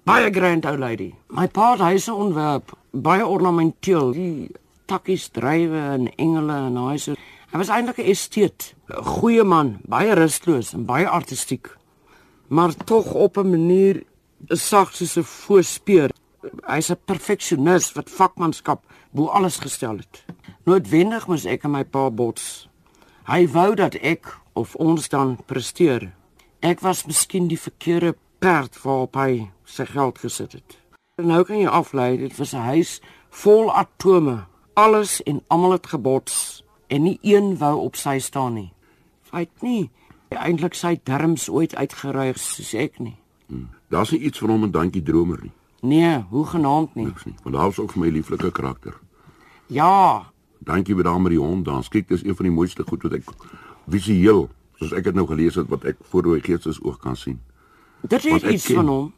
[0.04, 1.14] Baie grand ou lady.
[1.32, 4.50] My pa het huise ontwerp, baie ornamenteel, die
[4.92, 7.16] takkies drywe en engele en huise.
[7.54, 11.70] Hy was eintlik 'n esteet, 'n goeie man, baie rusteloos en baie artistiek.
[12.50, 14.04] Maar tog op 'n manier
[14.50, 16.12] sag soos 'n voorspeur.
[16.68, 20.26] Hy's 'n perfeksionis wat vakmanskap bo alles gestel het.
[20.66, 22.68] Noodwendig moes ek en my pa bots.
[23.24, 26.12] Hy wou dat ek of ons dan presteer.
[26.60, 30.78] Ek was miskien die verkeerde perd waarop hy sy geld gesit het.
[31.16, 34.46] En nou kan jy aflei dit was 'n huis vol atome.
[34.74, 38.74] Alles en almal het gebots en nie een wou op sy staan nie.
[39.22, 39.90] Feit nie.
[40.30, 43.18] Eintlik sy derms ooit uitgeruig soos ek nie.
[43.48, 43.70] Hmm.
[43.90, 45.52] Daar's nie iets van hom en dankie dromer nie.
[45.84, 47.06] Nee, hoe genaamd nie.
[47.06, 47.36] Niks nie.
[47.44, 48.94] Want daar's ook vir my lieflike karakter.
[49.68, 50.32] Ja.
[50.64, 51.66] Dankie vir daai met die hond.
[51.68, 53.32] Dan kyk dis een van die mooiste goed wat ek
[53.92, 54.46] visueel,
[54.80, 57.42] soos ek dit nou gelees het wat ek voor my geestes oog kan sien.
[58.02, 58.80] Dit is iets ken.
[58.80, 59.10] van hom.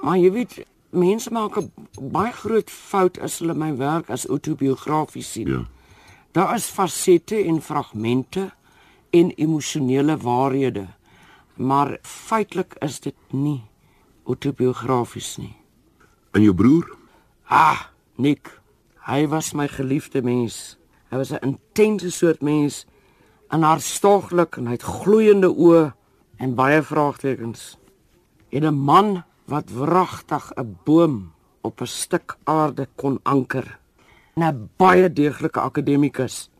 [0.00, 0.54] Maar jy weet,
[0.88, 1.68] mense maak 'n
[2.00, 5.48] baie groot fout as hulle my werk as autobiografies sien.
[5.48, 5.66] Ja.
[6.32, 8.52] Daar is fasette en fragmente
[9.10, 10.86] en emosionele waarhede.
[11.56, 13.62] Maar feitelik is dit nie
[14.24, 15.63] autobiografies nie.
[16.34, 16.88] En jou broer?
[17.46, 18.50] Ah, Nick.
[19.06, 20.76] Hy was my geliefde mens.
[21.10, 22.86] Hy was 'n intense soort mens,
[23.54, 25.92] en hartstoglik en hy het gloeiende oë
[26.42, 27.76] en baie vraagtekens.
[28.50, 33.78] En 'n man wat wragtig 'n boom op 'n stuk aarde kon anker.
[34.36, 36.50] 'n Baie deeglike akademikus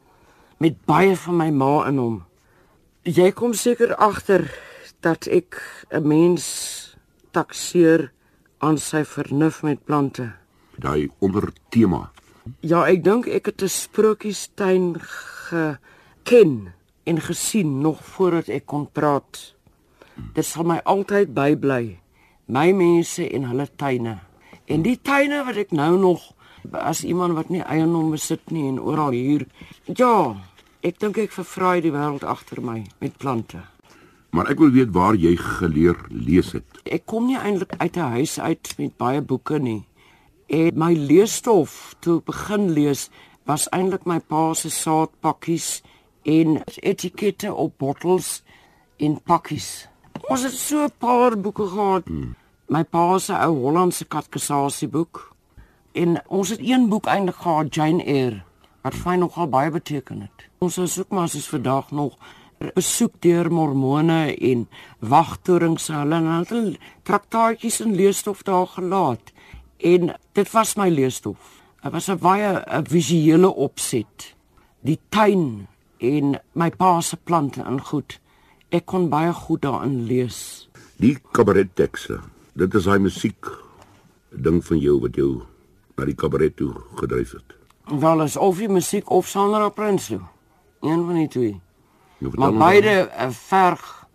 [0.58, 2.24] met baie van my ma in hom.
[3.02, 4.58] Jy kom seker agter
[5.00, 6.96] dat ek 'n mens
[7.30, 8.12] takseer
[8.64, 10.32] aan sy vernuf met plante.
[10.80, 12.08] Daai ondertema
[12.60, 15.00] Ja, ek dink ek het 'n sprokiestuin
[15.48, 16.74] geken
[17.04, 19.54] en gesien nog voordat ek kon praat.
[20.32, 21.98] Dit sal my altyd bybly.
[22.46, 24.18] My mense en hulle tuine.
[24.64, 26.32] En die tuine wat ek nou nog
[26.70, 29.46] as iemand wat nie eiendom besit nie en oral hier.
[29.84, 30.36] Ja,
[30.80, 33.73] ek dink ek vervraai die wêreld agter my met plante.
[34.34, 36.66] Maar ek wil weet waar jy geleer lees het.
[36.90, 39.86] Ek kom nie eintlik uit 'n huis uit met baie boeke nie.
[40.46, 43.10] En my leesstof toe ek begin lees
[43.46, 45.82] was eintlik my pa se saadpakkies
[46.22, 48.42] en etikette op bottels
[48.96, 49.88] en pakkies.
[50.28, 52.06] Ons het so 'n paar boeke gehad.
[52.06, 52.34] Hmm.
[52.68, 55.34] My pa se ou Hollandse katekisasieboek
[55.92, 58.42] en ons het een boek eintlik gehad Jane Eyre
[58.82, 60.48] wat vir my nogal baie beteken het.
[60.58, 62.18] Ons is ook maar soos vandag nog
[62.74, 64.66] besoek deur mormone en
[64.98, 69.32] wagtorings hulle en hulle traktaatjies en leesstof daar gelaat.
[69.78, 71.38] En dit was my leesstof.
[71.82, 74.34] Dit was 'n baie 'n visuele opset.
[74.80, 75.66] Die tuin
[75.98, 78.20] en my pa se plante en goed.
[78.68, 80.68] Ek kon baie goed daarin lees.
[80.96, 82.20] Die kabarettekste.
[82.52, 83.46] Dit is hy musiek
[84.30, 85.42] ding van jou wat jou
[85.96, 87.54] na die kabaret toe gedryf het.
[88.00, 90.22] Wel is of die musiek of Sandra Prinsloo.
[90.80, 91.60] Een van die twee.
[92.18, 94.06] Maar beide uh, verg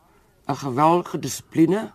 [0.45, 1.91] 'n geweldige dissipline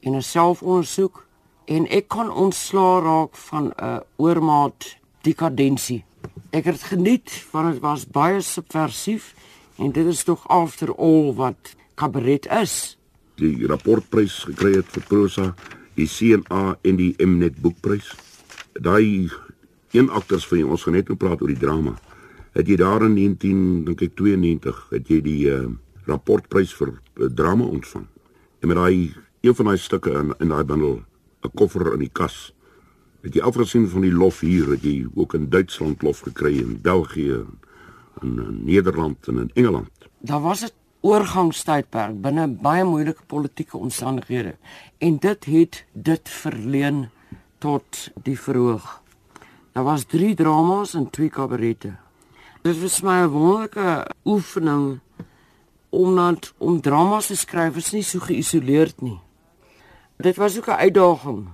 [0.00, 1.26] en 'n selfondersoek
[1.64, 6.04] en ek kan ontslaa raak van 'n oormaat dekadensie.
[6.50, 9.34] Ek het geniet want dit was baie subversief
[9.76, 12.98] en dit is tog after all wat kabaret is.
[13.34, 15.54] Die rapportprys gekry het vir prosa,
[15.94, 18.14] die CNA en die Mnet boekprys.
[18.72, 19.30] Daai
[19.92, 21.94] een akteurs van ons gaan net nou praat oor die drama.
[22.52, 25.70] Het jy daar in 19 dink ek 92 het jy die uh,
[26.04, 28.04] rapportprys vir uh, drama ontvang.
[28.60, 31.00] En met daai een van daai stukke in in daai bundel
[31.42, 32.52] 'n koffer in die kas.
[33.22, 36.80] Het jy afgesien van die lof hier het jy ook in Duitsland lof gekry en
[36.82, 37.44] België
[38.20, 39.90] en in Nederland en in Engeland.
[40.20, 44.56] Daar was 'n oorgangstydperk binne baie moeilike politieke omstandighede
[44.98, 47.08] en dit het dit verleen
[47.58, 49.02] tot die verhoog.
[49.72, 51.94] Daar was 3 dramas en 2 kabarette.
[52.62, 55.00] Dit was my 'n wonderlike oefening
[55.90, 59.18] om net om dramas te skryf is nie so geïsoleerd nie.
[60.16, 61.48] Dit was ook 'n uitdaging.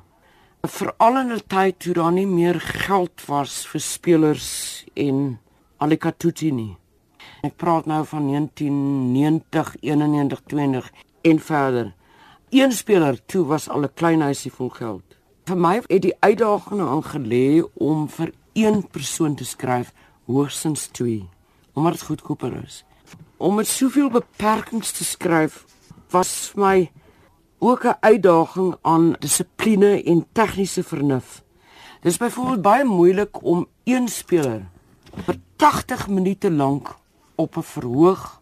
[0.62, 5.40] Veral in 'n tyd toe daar nie meer geld was vir spelers en
[5.77, 6.77] alikatuti nie.
[7.42, 11.94] Ek praat nou van 1990, 91, 92 en verder.
[12.51, 15.16] Een speler toe was al 'n klein huisie vol geld.
[15.44, 19.92] Vir my het die uitdaging aangelê om vir een persoon te skryf,
[20.29, 21.29] hoogstens 2,
[21.73, 22.85] omdat dit goedkoper is.
[23.37, 25.64] Om met soveel beperkings te skryf
[26.12, 26.91] was vir my
[27.59, 31.43] ook 'n uitdaging aan dissipline en tegniese vernuf.
[32.01, 34.69] Dit is byvoorbeeld baie moeilik om een speler
[35.25, 36.97] vir 80 minute lank
[37.35, 38.41] op 'n verhoog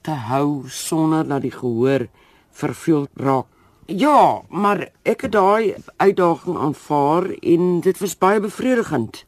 [0.00, 2.06] te hou sonder dat die gehoor
[2.50, 3.46] verveel raak.
[3.86, 9.24] Ja, maar ek het daai uitdaging aanvaar en dit was baie bevredigend.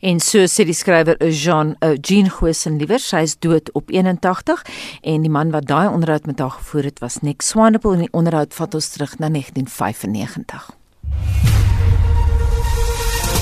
[0.00, 4.62] En so sê die skrywer Jean uh, Jean Gosen liewer, sy is dood op 81
[5.02, 8.12] en die man wat daai onderhoud met haar gevoer het was Nick Swanepoel en die
[8.12, 10.70] onderhoud vat ons terug na 1995.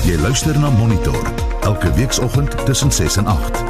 [0.05, 1.17] Jy luister na Monitor
[1.65, 3.64] elke weekoggend tussen 6 en 8.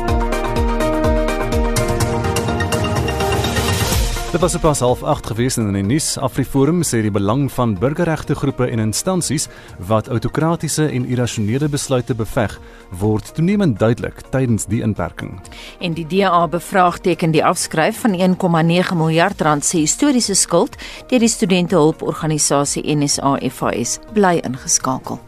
[4.35, 6.17] Dit was pas half 8 gewees in die nuus.
[6.19, 9.45] AfriForum sê die belang van burgerregte groepe en instansies
[9.87, 12.57] wat autokratiese en irrasionele besluite beveg,
[12.99, 15.37] word toenemend duidelik tydens die inperking.
[15.79, 20.75] En die DA bevraagteken die afskryf van 1,9 miljard rand se historiese skuld
[21.07, 25.23] deur die studentehulporganisasie NSA FAS bly ingeskakel.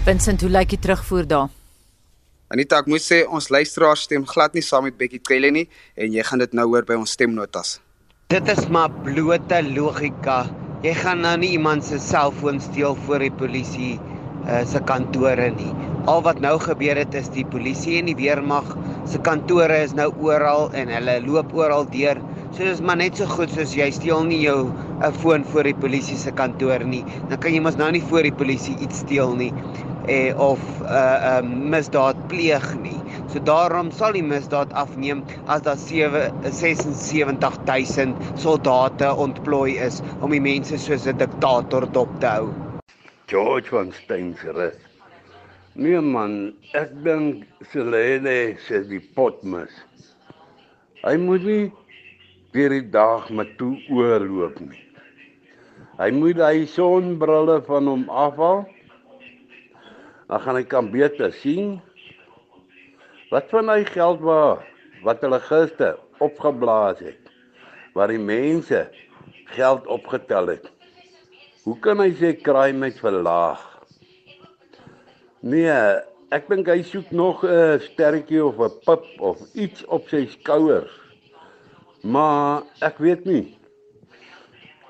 [0.00, 1.50] Vincent, hoe lyk die terugvoer daar?
[2.48, 6.14] Anita, ek moet sê ons luisteraars stem glad nie saam met Bekkie Cele nie en
[6.16, 7.74] jy gaan dit nou hoor by ons stemnotas.
[8.32, 10.38] Dit is maar blote logika.
[10.80, 15.68] Jy gaan nou nie iemand se selfoon steel voor die polisie uh, se kantore nie.
[16.08, 18.72] Al wat nou gebeur het is die polisie en die weermag
[19.04, 22.24] se kantore is nou oral en hulle loop oral deur.
[22.50, 24.74] So dis maar net so goed soos jy steel nie jou 'n
[25.06, 27.04] uh, foon voor die polisie se kantoor nie.
[27.28, 29.52] Dan kan jy mos nou nie voor die polisie iets steel nie
[30.08, 32.98] eh, of 'n uh, uh, misdaad pleeg nie.
[33.30, 40.78] So daarom sal die misdaad afneem as daar 76000 soldate ontplooi is om die mense
[40.78, 42.48] soos 'n diktator dop te hou.
[43.26, 44.74] George van Steinrus.
[45.74, 49.70] Nee man, ek dink Selene sê die potmis.
[51.04, 51.72] Hy moet nie
[52.52, 54.82] weer die dag met toe oorloop nie.
[56.00, 58.64] Hy moet hy sonbrille van hom afhaal.
[60.30, 61.78] Dan gaan hy kan beter sien.
[63.30, 64.64] Wat van hy geld waar
[65.04, 67.30] wat hulle gister opgeblaas het
[67.96, 68.84] waar die mense
[69.56, 70.68] geld opgetel het.
[71.64, 73.62] Hoe kan hy sê crime het verlaag?
[75.40, 75.74] Nee,
[76.30, 80.99] ek dink hy soek nog 'n sterretjie of 'n pip of iets op sy skouers.
[82.02, 83.58] Maar ek weet nie.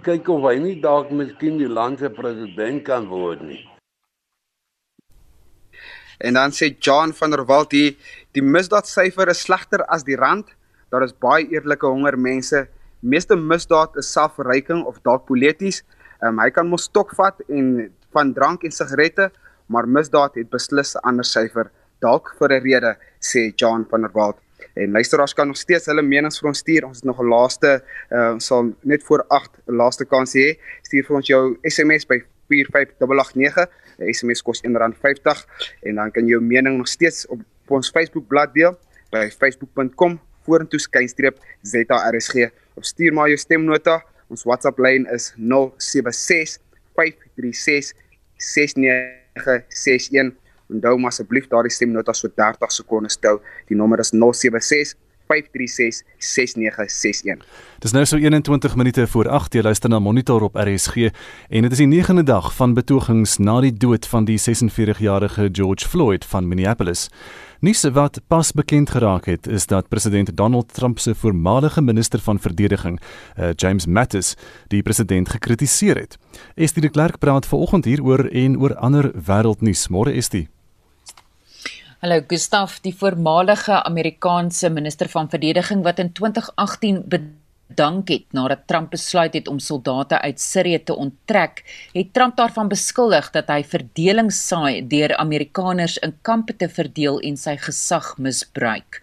[0.06, 3.60] Kyk of hy nie dalk miskien die land se president kan word nie.
[6.20, 7.96] En dan sê John van der Walt hier,
[8.36, 10.46] die misdaadsyfer is slegter as die rand.
[10.92, 12.66] Daar is baie eerlike honger mense.
[13.00, 15.82] Meeste misdaad is selfverryking of dalk polities.
[16.20, 19.30] Um, hy kan mos stok vat en van drank en sigarette,
[19.72, 21.70] maar misdaad het beslis 'n ander syfer,
[22.00, 24.36] dalk vir 'n rede, sê John van der Walt.
[24.74, 26.86] En luisteraars kan nog steeds hulle menings vir ons stuur.
[26.86, 30.58] Ons het nog 'n laaste uh sal net voor 8 laaste kans hê.
[30.82, 33.68] Stuur vir ons jou SMS by 45889.
[33.98, 35.44] Die SMS kos R1.50
[35.82, 38.78] en dan kan jy jou mening nog steeds op, op ons Facebook bladsy deel
[39.10, 44.02] by facebook.com vorentoe skynstreep ZARSG of stuur maar jou stemnota.
[44.30, 46.58] Ons WhatsApp lyn is 076
[46.94, 47.94] 536
[48.36, 50.39] 6961.
[50.70, 53.40] Onthou maar asseblief daardie stemnota so 30 sekondes hou.
[53.68, 54.96] Die nommer is 076
[55.30, 55.36] 5366961.
[57.78, 60.96] Dis nou so 21 minute voor 8 jy luister na Monitor op RSG
[61.48, 65.88] en dit is die 9de dag van betogings na die dood van die 46-jarige George
[65.88, 67.08] Floyd van Minneapolis.
[67.60, 72.40] Nuus wat pas bekend geraak het is dat president Donald Trump se voormalige minister van
[72.40, 73.00] verdediging,
[73.38, 74.36] uh, James Mattis,
[74.68, 76.18] die president gekritiseer het.
[76.54, 79.88] Estie de Klerk praat vanoggend hieroor en oor ander wêreldnuus.
[79.88, 80.48] Môre Estie.
[82.00, 88.94] Hallo Gustaf, die voormalige Amerikaanse minister van verdediging wat in 2018 bedank het nadat Trump
[88.94, 91.60] besluit het om soldate uit Sirië te onttrek,
[91.92, 97.36] het Trump daarvan beskuldig dat hy verdeling saai deur Amerikaners in kampe te verdeel en
[97.36, 99.02] sy gesag misbruik.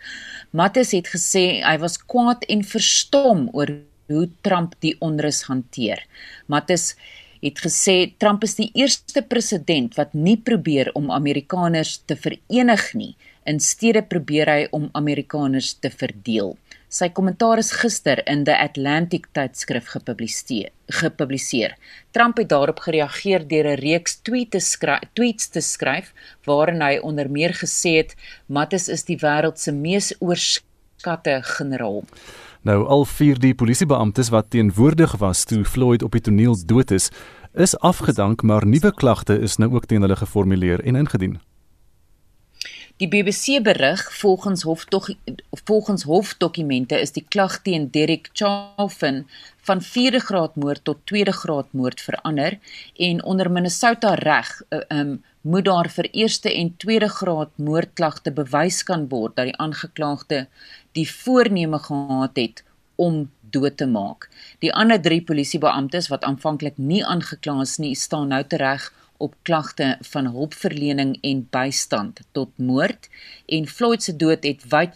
[0.49, 3.75] Mattis het gesê hy was kwaad en verstom oor
[4.09, 6.01] hoe Trump die onrus hanteer.
[6.49, 6.95] Mattis
[7.41, 13.15] het gesê Trump is die eerste president wat nie probeer om Amerikaners te verenig nie,
[13.45, 16.55] insteede probeer hy om Amerikaners te verdeel.
[16.87, 20.71] Sy kommentaar is gister in The Atlantic tydskrif gepubliseer.
[20.87, 21.73] gepubliseer.
[22.15, 26.13] Trump het daarop gereageer deur 'n reeks tweets te skryf, tweets te skryf
[26.45, 28.15] waarin hy onder meer gesê het:
[28.47, 32.03] "Mattis is die wêreld se mees oorskatte generaal."
[32.67, 37.05] Nou al vier die polisiebeamptes wat teenwoordig was toe Floyd op die toneel dood is,
[37.55, 41.37] is afgedank, maar nuwe klagte is nou ook teen hulle geformuleer en ingedien.
[42.99, 45.07] Die BBC berig volgens hoftog
[45.63, 49.23] volgens hofdokumente is die klag teen Derek Chauvin
[49.67, 52.59] van 4de graad moord tot 2de graad moord verander
[52.95, 59.07] en onder Minnesota reg um, moet daar vir eerste en tweede graad moordklagte bewys kan
[59.11, 60.45] word dat die aangeklaagde
[60.97, 62.63] die voorneme gehad het
[62.95, 64.29] om dood te maak.
[64.59, 69.95] Die ander 3 polisiebeamptes wat aanvanklik nie aangekla is nie, staan nou tereg op klagte
[70.11, 73.09] van hulpverlening en bystand tot moord
[73.45, 74.93] en Floyd se dood het wyd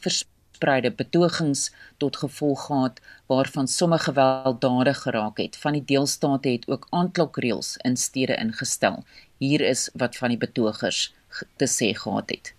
[0.62, 5.58] verspreide betogings tot gevolg gehad waarvan sommige gewelddadig geraak het.
[5.58, 9.04] Van die deelstate het ook aanklokreëls in stede ingestel.
[9.38, 11.13] Hier is wat van die betogers
[11.58, 12.54] te sê gehad het.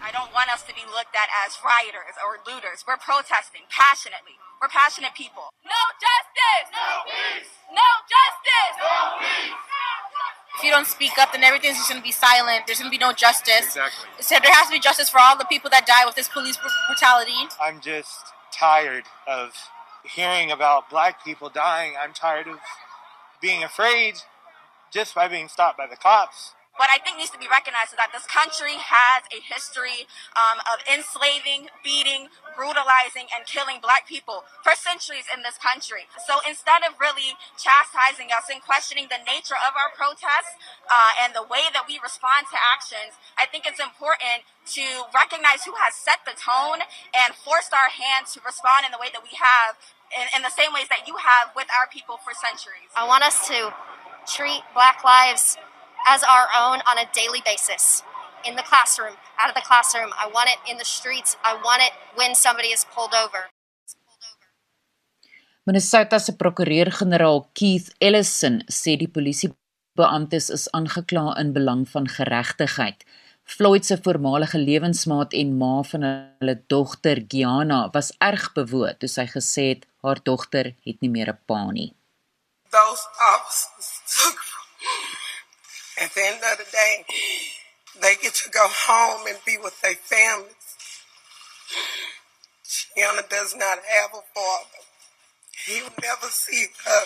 [0.00, 2.84] I don't want us to be looked at as rioters or looters.
[2.86, 4.36] We're protesting passionately.
[4.60, 5.46] We're passionate people.
[5.74, 6.68] No justice!
[6.72, 7.52] No peace!
[7.80, 8.74] No justice!
[8.80, 9.72] No peace!
[10.58, 12.66] If you don't speak up, then everything's just going to be silent.
[12.66, 13.76] There's going to be no justice.
[13.76, 14.08] Exactly.
[14.20, 16.58] So there has to be justice for all the people that die with this police
[16.86, 17.48] brutality.
[17.60, 19.52] I'm just tired of
[20.04, 21.94] hearing about black people dying.
[22.00, 22.58] I'm tired of
[23.40, 24.16] being afraid
[24.92, 28.00] just by being stopped by the cops what I think needs to be recognized is
[28.00, 34.48] that this country has a history um, of enslaving, beating, brutalizing, and killing black people
[34.64, 36.08] for centuries in this country.
[36.24, 40.56] So instead of really chastising us and questioning the nature of our protests
[40.88, 45.68] uh, and the way that we respond to actions, I think it's important to recognize
[45.68, 49.20] who has set the tone and forced our hand to respond in the way that
[49.20, 49.76] we have
[50.16, 52.88] in, in the same ways that you have with our people for centuries.
[52.96, 53.76] I want us to
[54.24, 55.60] treat black lives
[56.06, 58.02] as our own on a daily basis.
[58.44, 60.10] In the classroom, out of the classroom.
[60.18, 61.36] I want it in the streets.
[61.44, 63.50] I want it when somebody is pulled over.
[65.64, 73.04] Minnesota se prokureur-generaal Keith Ellison sê die polisiebeamptes is aangekla in belang van geregtigheid.
[73.44, 79.26] Floyd se voormalige lewensmaat en ma van hulle dogter Gianna was erg bewoed toe sy
[79.30, 81.94] gesê het haar dogter het nie meer 'n pa nie.
[82.70, 84.38] Those officers took
[86.02, 87.04] at the end of the day,
[88.00, 90.50] they get to go home and be with their families.
[92.66, 94.82] Shiana does not have a father.
[95.64, 97.00] He will never see her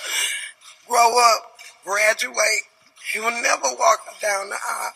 [0.89, 1.53] grow up,
[1.85, 2.65] graduate.
[3.13, 4.93] He will never walk her down the aisle.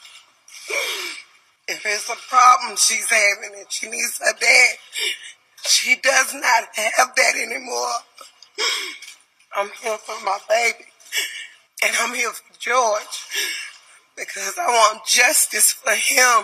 [1.69, 4.77] If it's a problem she's having and she needs her dad,
[5.63, 7.93] she does not have that anymore.
[9.57, 10.87] I'm here for my baby.
[11.83, 13.70] And I'm here for George
[14.21, 16.37] because I want justice for him.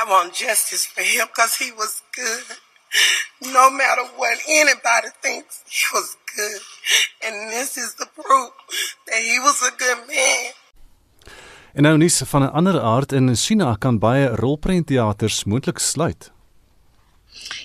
[0.00, 2.46] I want justice for him because he was good.
[3.58, 6.62] No matter what anybody thinks, he was good.
[7.24, 8.50] And this is the proof
[9.08, 10.52] that he was a good man.
[11.74, 16.30] En nou nuus van 'n ander aard in China kan baie rolprentteaters moontlik sluit.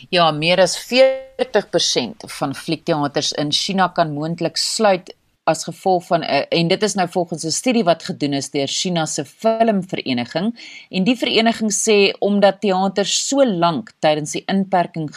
[0.10, 5.16] Ja, meer as 40% van fliekteaters in China kan moontlik sluit
[5.46, 8.50] as gevolg van 'n uh, en dit is nou volgens 'n studie wat gedoen is
[8.50, 10.48] deur China se filmvereniging
[10.90, 15.10] en die vereniging sê omdat teaters so lank tydens die inperking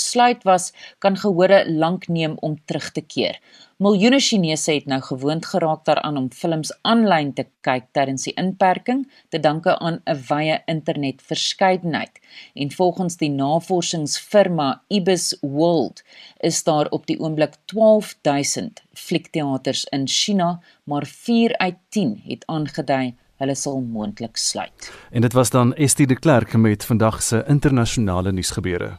[0.00, 3.38] gesluit was, kan gehore lank neem om terug te keer.
[3.80, 9.06] Miljoene Chinese het nou gewoond geraak daaraan om films aanlyn te kyk tydens die inperking,
[9.32, 12.20] te danke aan 'n wye internetverskeidenheid.
[12.54, 16.02] En volgens die navorsingsfirma Ibis World
[16.40, 23.14] is daar op die oomblik 12000 fliekteaters in China, maar 4 uit 10 het aangedui
[23.36, 24.92] hulle sal moontlik sluit.
[25.10, 28.98] En dit was dan Estie de Klerk met vandag se internasionale nuusgebeure.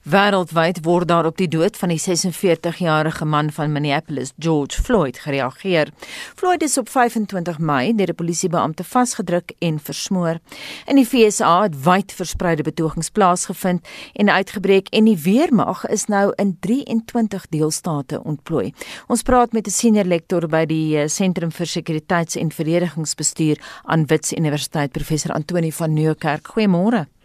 [0.00, 5.90] Wêreldwyd word daar op die dood van die 46-jarige man van Minneapolis, George Floyd, gereageer.
[6.36, 10.40] Floyd is op 25 Mei deur 'n polisiebeampte vasgedruk en versmoor.
[10.86, 16.32] In die VSA het wyd verspreide betogings plaasgevind en uitgebreek en die weermag is nou
[16.36, 18.72] in 23 deelstate ontplooi.
[19.06, 24.06] Ons praat met 'n senior lektor by die eh, Sentrum vir Sekuriteits- en Verdedigingsbestuur aan
[24.06, 26.48] Wits Universiteit, professor Antoni van Nieuwkerk.
[26.48, 27.19] Goeiemôre.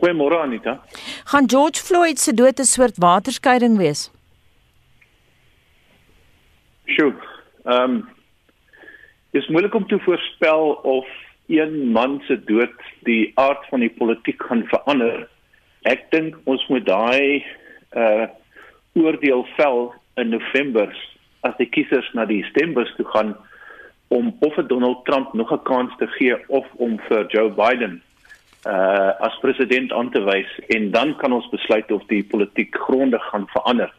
[0.00, 0.80] Goeiemôre Anita.
[1.26, 4.10] Gaan George Floyd se dood 'n soort waterskeiding wees?
[6.86, 7.14] Sjoe.
[7.64, 8.08] Ehm um,
[9.30, 11.06] is moeilik om te voorspel of
[11.46, 12.72] een man se dood
[13.04, 15.28] die aard van die politiek gaan verander.
[15.82, 17.44] Ek dink ons moet daai
[17.92, 18.26] uh
[18.92, 20.88] oordeel vel in November
[21.40, 23.36] as die kiesers na die stembus toe gaan
[24.08, 28.02] om of vir Donald Trump nog 'n kans te gee of om vir Joe Biden
[28.66, 33.22] uh as president aan te wys en dan kan ons besluit of die politiek grondig
[33.30, 33.92] gaan verander.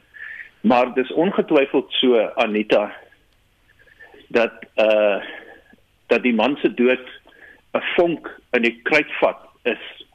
[0.62, 2.92] Maar dis ongetwyfeld so Anita
[4.28, 5.22] dat uh
[6.08, 7.08] dat die man se dood
[7.74, 10.06] 'n vonk in die kruitvat is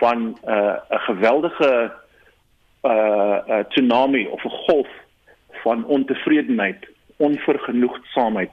[0.00, 1.92] van uh 'n geweldige
[2.82, 4.88] uh 'n tsunami of 'n golf
[5.62, 8.50] van ontevredenheid, onvergenoegdheid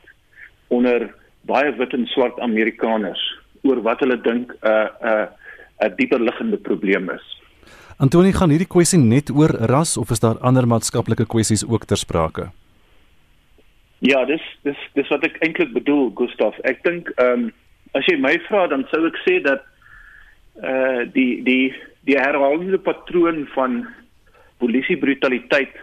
[0.68, 3.37] onder baie wit en swart Amerikaners
[3.68, 7.26] oor wat hulle dink 'n uh, 'n uh, 'n dieper liggende probleem is.
[7.98, 11.98] Antoni, gaan hierdie kwessie net oor ras of is daar ander maatskaplike kwessies ook ter
[11.98, 12.52] sprake?
[14.06, 16.58] Ja, dis dis dis wat ek eintlik bedoel, Gustaf.
[16.70, 17.54] Ek dink ehm um,
[17.98, 19.64] as jy my vra dan sou ek sê dat
[20.62, 21.74] eh uh, die die
[22.06, 23.88] die herhalende patroon van
[24.62, 25.74] polisie brutaliteit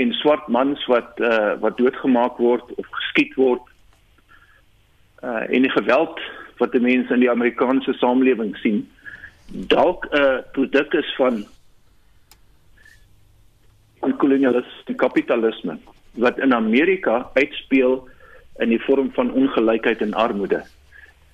[0.00, 3.64] en swart mans wat eh uh, wat doodgemaak word of geskiet word
[5.20, 6.20] eh uh, en die geweld
[6.62, 8.84] wat die mense in die Amerikaanse samelewing sien
[9.74, 11.44] dalk 'n uh, produk is van
[14.00, 15.76] van kolonialisme en kapitalisme
[16.14, 18.08] wat in Amerika uitspeel
[18.58, 20.62] in die vorm van ongelykheid en armoede.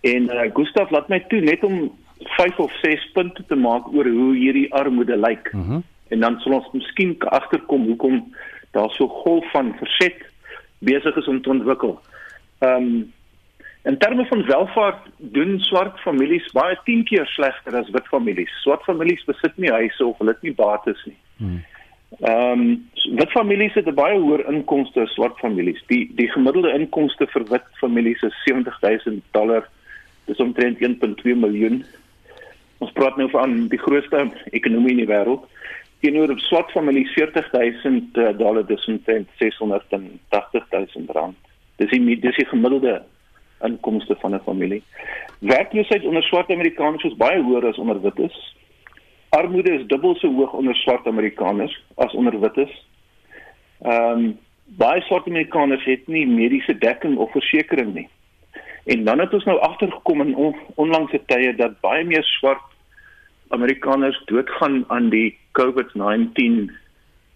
[0.01, 1.91] En uh, Gustav laat my toe net om
[2.37, 5.53] 5 of 6 punte te maak oor hoe hierdie armoede lyk.
[5.53, 5.83] Mm -hmm.
[6.09, 8.35] En dan sal ons miskien agterkom hoekom
[8.71, 10.17] daar so 'n golf van verset
[10.79, 12.01] besig is om te ontwikkel.
[12.59, 13.13] Ehm um,
[13.89, 18.51] In terme van welvaart doen swart families baie 10 keer slegter as wit families.
[18.61, 21.17] Swart families besit nie huise of hulle het nie bates nie.
[21.39, 21.63] Hmm.
[22.19, 25.81] Ehm um, wit families het 'n baie hoër inkomste as swart families.
[25.87, 29.69] Die die gemiddelde inkomste vir wit families is 70000 dollar.
[30.27, 31.85] Dis omtrent 1.2 miljoen.
[32.79, 35.49] Ons praat nou van die grootste ekonomie in die wêreld.
[36.01, 41.37] Teenoor swart families 40000 eh, dollar, dis omtrent 680000 rand.
[41.77, 43.03] Dis die dis die gemiddelde
[43.61, 44.83] inkomste van 'n familie.
[45.39, 48.57] Werkloosheid onder swart Amerikaners is baie hoër as onder wites.
[49.29, 52.87] Armoede is dubbel so hoog onder swart Amerikaners as onder wites.
[53.83, 58.09] Ehm um, baie swart Amerikaners het nie mediese dekking of versekerings nie.
[58.85, 62.63] En dan het ons nou agtergekom in on, onlangse tye dat baie meer swart
[63.49, 66.71] Amerikaners doodgaan aan die COVID-19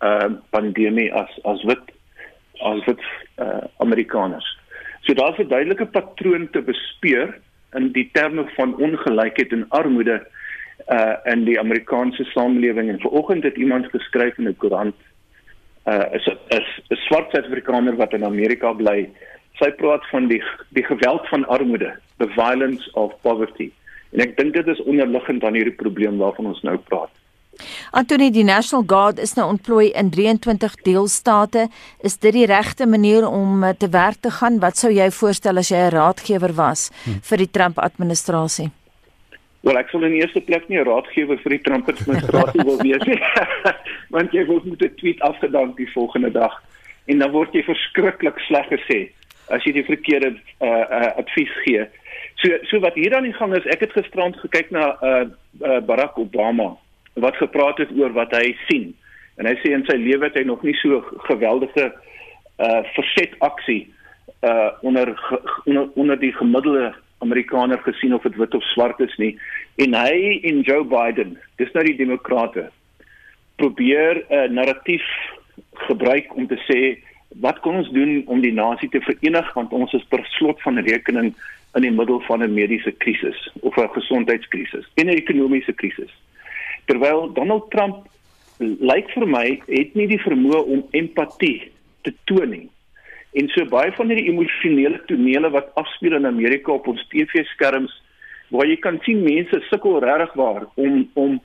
[0.03, 1.93] uh pandemie as as wit
[2.61, 3.01] as wit
[3.39, 4.59] uh, Amerikaners.
[5.03, 7.39] So daar's 'n duidelike patroon te bespeur
[7.73, 10.27] in die terme van ongelykheid en armoede
[10.89, 14.95] uh in die Amerikaanse samelewing en vanoggend het iemand geskryf in 'n koerant
[15.87, 19.11] uh is is 'n swart Suid-Afrikaner wat in Amerika bly.
[19.59, 23.71] Sy praat van die die geweld van armoede, the violence of poverty.
[24.13, 27.11] En ek dink dit is onderliggend aan hierdie probleem waarvan ons nou praat.
[27.91, 31.69] Antony die National Guard is nou ontplooi in 23 deelstate.
[32.01, 34.61] Is dit die regte manier om te werk te gaan?
[34.61, 37.21] Wat sou jy voorstel as jy 'n raadgewer was hm.
[37.23, 38.71] vir die Trump administrasie?
[39.63, 43.05] Wel ek sal in eerste plek nie 'n raadgewer vir die Trump administrasie wil wees
[43.07, 43.21] nie.
[44.15, 46.63] Want jy word met 'n tweet afgedank die volgende dag
[47.07, 49.11] en dan word jy verskriklik sleg gesê
[49.51, 51.87] as jy die verkeerde uh, uh, advies gee.
[52.43, 55.27] So so wat hier aan die gang is, ek het gisterand gekyk na uh,
[55.63, 56.77] uh, Barack Obama
[57.15, 58.93] wat gepraat het oor wat hy sien.
[59.37, 61.93] En hy sê in sy lewe het hy nog nie so geweldige
[62.59, 63.89] uh verset aksie
[64.43, 65.15] uh onder
[65.65, 69.39] onder, onder die gemiddelde Amerikaner gesien of dit wit of swart is nie.
[69.77, 72.69] En hy en Joe Biden, dis nou die demokrate,
[73.57, 75.07] probeer 'n uh, narratief
[75.87, 76.99] gebruik om te sê
[77.41, 80.79] wat kan ons doen om die nasie te verenig want ons is per slot van
[80.79, 81.33] rekening
[81.75, 86.13] in die middel van 'n mediese krisis of 'n gesondheidskrisis en 'n ekonomiese krisis.
[86.87, 88.09] Terwyl Donald Trump
[88.59, 91.73] lyk vir my het nie die vermoë om empatie
[92.07, 92.69] te toon nie.
[93.39, 97.95] En so baie van hierdie emosionele tonele wat afspeel in Amerika op ons TV-skerms
[98.53, 101.41] waar jy kan sien mense sukkel regtig waar om om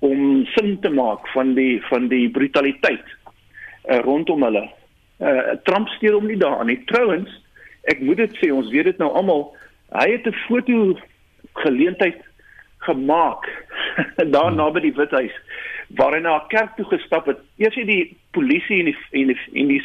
[0.00, 3.04] om sin te maak van die van die brutaliteit
[3.90, 4.64] uh, rondom hulle.
[5.18, 6.78] Uh, Trump steur hom nie daaraan nie.
[6.86, 7.32] Trouwens,
[7.90, 9.48] ek moet dit sê, ons weet dit nou almal,
[9.98, 10.94] hy het 'n foto
[11.64, 12.22] geleentheid
[12.78, 13.48] gemaak
[14.34, 15.34] daar naby die Withuis
[15.96, 17.38] waar hy na 'n kerk toe gestap het.
[17.56, 19.82] Eers het die polisie en die en die, en die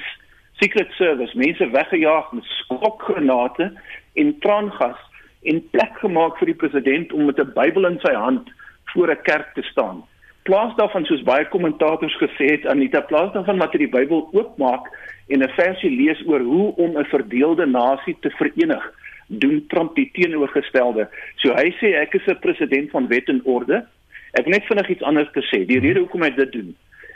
[0.60, 3.72] Secret Service mense weggejaag met skokgranate
[4.14, 5.00] en traangas
[5.42, 8.52] en plek gemaak vir die president om met 'n Bybel in sy hand
[8.94, 10.04] voor 'n kerk te staan.
[10.44, 14.88] Plaas daarvan soos baie kommentators gesê het Anita, plaas daarvan dat hy die Bybel oopmaak
[15.28, 18.94] en 'n versie lees oor hoe om 'n verdeelde nasie te verenig,
[19.40, 21.08] doen Trump die teenoorgestelde.
[21.36, 23.86] So hy sê ek is 'n president van wet en orde.
[24.34, 25.66] Ek net vinnig iets anders te sê.
[25.66, 26.76] Die rede hoekom hy dit doen,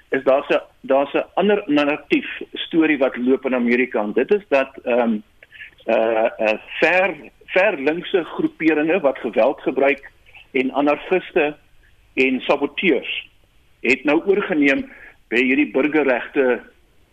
[0.10, 4.44] is daar 'n daar's 'n ander narratief storie wat loop in Amerika en dit is
[4.50, 5.24] dat ehm um,
[5.88, 7.16] uh uh ver
[7.46, 10.12] ver linkse groeperinge wat geweld gebruik
[10.52, 11.56] en anarchiste
[12.14, 13.30] en saboteurs
[13.82, 14.92] het nou oorgeneem
[15.30, 16.62] by hierdie burgerregte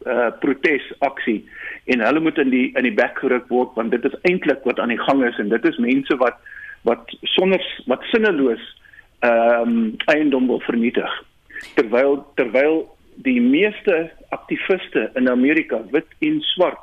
[0.06, 1.44] uh protesaksie.
[1.84, 4.78] En hulle moet in die in die bek geruk word want dit is eintlik wat
[4.78, 6.40] aan die gang is en dit is mense wat
[6.84, 8.64] wat sonder wat sinneloos
[9.24, 11.12] ehm um, eiendom wil vernietig.
[11.74, 12.84] Terwyl terwyl
[13.24, 16.80] die meeste aktiviste in Amerika wit en swart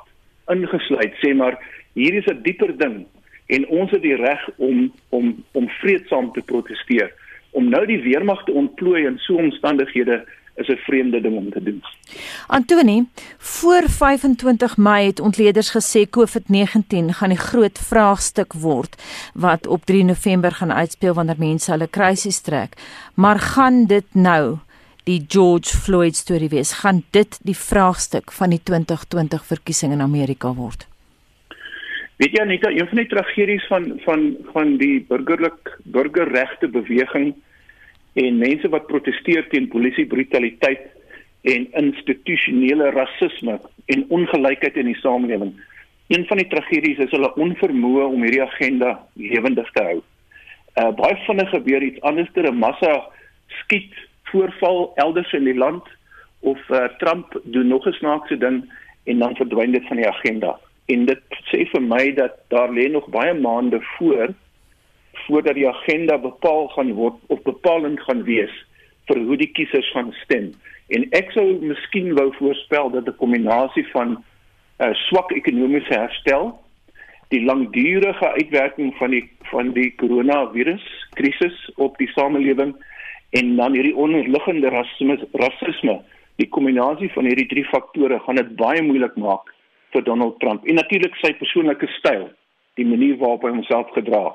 [0.50, 1.58] ingesluit sê maar
[1.94, 3.06] hier is 'n dieper ding
[3.46, 7.12] en ons het die reg om om om vreedsaam te proteseer
[7.50, 11.62] om nou die weermag te ontplooi in so omstandighede is 'n vreemde ding om te
[11.62, 11.82] doen.
[12.46, 19.02] Antoni, voor 25 Mei het ontleeders gesê COVID-19 gaan die groot vraagstuk word
[19.34, 22.74] wat op 3 November gaan uitspeel wanneer mense hulle krisis trek.
[23.14, 24.58] Maar gaan dit nou
[25.04, 26.72] die George Floyd storie wees?
[26.72, 30.86] Gaan dit die vraagstuk van die 2020 verkiesing in Amerika word?
[32.16, 37.34] Weet jy net een van die tragedies van van van die burgerlik burgerregte beweging
[38.14, 40.86] en mense wat proteseer teen polisie brutaliteit
[41.42, 45.54] en institusionele rasisme en ongelykheid in die samelewing.
[46.12, 49.98] Een van die tragedies is hulle onvermoë om hierdie agenda lewendig te hou.
[50.80, 52.92] Uh baie vinnig gebeur iets anderster 'n massa
[53.62, 53.92] skiet
[54.30, 55.84] voorval elders in die land
[56.40, 58.64] of uh, Trump doen nog 'n snaakse ding
[59.04, 60.58] en dan verdwyn dit van die agenda.
[60.86, 64.34] En dit sê vir my dat daar lê nog baie maande voor
[65.26, 68.52] voordat die agenda bepaal gaan word of bepalend gaan wees
[69.06, 70.52] vir hoe die kiesers gaan stem.
[70.88, 75.94] En ek sou miskien wou voorspel dat 'n kombinasie van 'n uh, eh, swak ekonomiese
[75.94, 76.58] herstel,
[77.28, 80.84] die langdurige uitwerking van die van die koronavirus
[81.18, 82.74] krisis op die samelewing
[83.30, 86.00] en dan hierdie onderliggende rasisme, rasisme,
[86.36, 89.52] die kombinasie van hierdie drie faktore gaan dit baie moeilik maak
[89.92, 90.64] vir Donald Trump.
[90.66, 92.28] En natuurlik sy persoonlike styl,
[92.80, 94.30] die manier waarop hy homself gedra.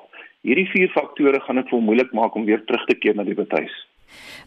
[0.48, 3.36] Hierdie vier faktore gaan dit vir moeilik maak om weer terug te keer na die
[3.36, 3.74] betuis.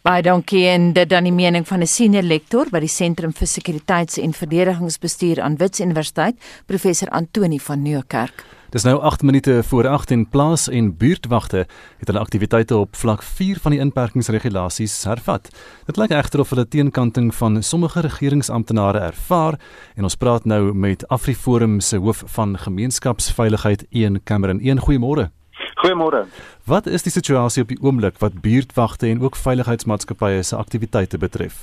[0.01, 3.47] Baie dankie en dit dan die mening van 'n senior lektor by die Sentrum vir
[3.47, 6.35] Sekuriteits- en Verdedigingsbestuur aan Wits Universiteit,
[6.67, 8.45] professor Antoni van Nieuwkerk.
[8.71, 11.67] Dis nou 8 minute voor 8 en plaas en buurtwagte
[11.99, 15.51] het hulle aktiwiteite op vlak 4 van die inperkingsregulasies hervat.
[15.87, 19.61] Dit lyk egter of hulle teenkanting van sommige regeringsamptenare ervaar
[19.97, 24.61] en ons praat nou met AfriForum se hoof van gemeenskapsveiligheid, Een Cameron.
[24.63, 25.40] Een goeiemôre.
[25.81, 26.27] Goeiemôre.
[26.69, 31.63] Wat is die situasie op die oomblik wat buurtwagte en ook veiligheidsmaatskappye se aktiwiteite betref?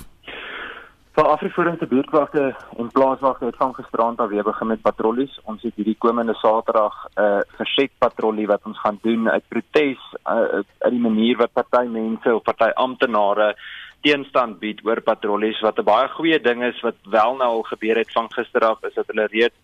[1.14, 2.48] Vir Afriforum se buurtwagte
[2.78, 5.38] en plaaswagte het van gisterand af weer begin met patrollies.
[5.44, 10.02] Ons het hierdie komende Saterdag 'n uh, verset patrollie wat ons gaan doen uit protes
[10.26, 13.54] uh, uit die manier wat party mense of party amptenare
[14.02, 17.96] teenstand bied oor patrollies wat 'n baie goeie ding is wat wel nou al gebeur
[17.96, 19.56] het van gister af is dat hulle reeds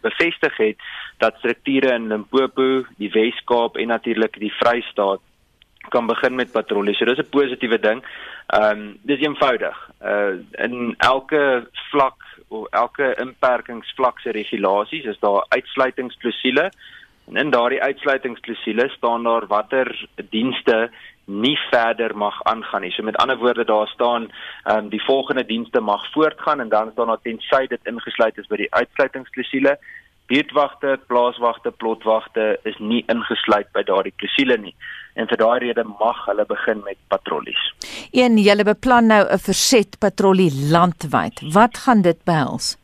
[0.00, 0.76] bevestig het
[1.18, 5.20] dat strukture in Limpopo, die Wes-Kaap en natuurlik die Vrystaat
[5.88, 6.98] kan begin met patrollies.
[6.98, 8.04] So dis 'n positiewe ding.
[8.46, 9.76] Ehm um, dis eenvoudig.
[10.02, 12.18] Uh in elke vlak
[12.48, 16.70] of elke inperkingsvlak se regulasies is daar uitsluitingsklausule
[17.28, 20.90] en in daardie uitsluitingsklausule staan daar watter dienste
[21.26, 22.90] nie verder mag aangaan nie.
[22.90, 24.30] So met ander woorde daar staan
[24.64, 28.46] ehm um, die volgende dienste mag voortgaan en dan staan daar tensy dit ingesluit is
[28.46, 29.78] by die uitsluitingsklausule
[30.26, 34.74] buurtwagte, plaaswagte, plotwagte is nie ingesluit by daardie klousule nie.
[35.14, 37.62] En vir daai rede mag hulle begin met patrollies.
[38.12, 41.40] Een, julle beplan nou 'n verset patrollie landwyd.
[41.52, 42.76] Wat gaan dit behels?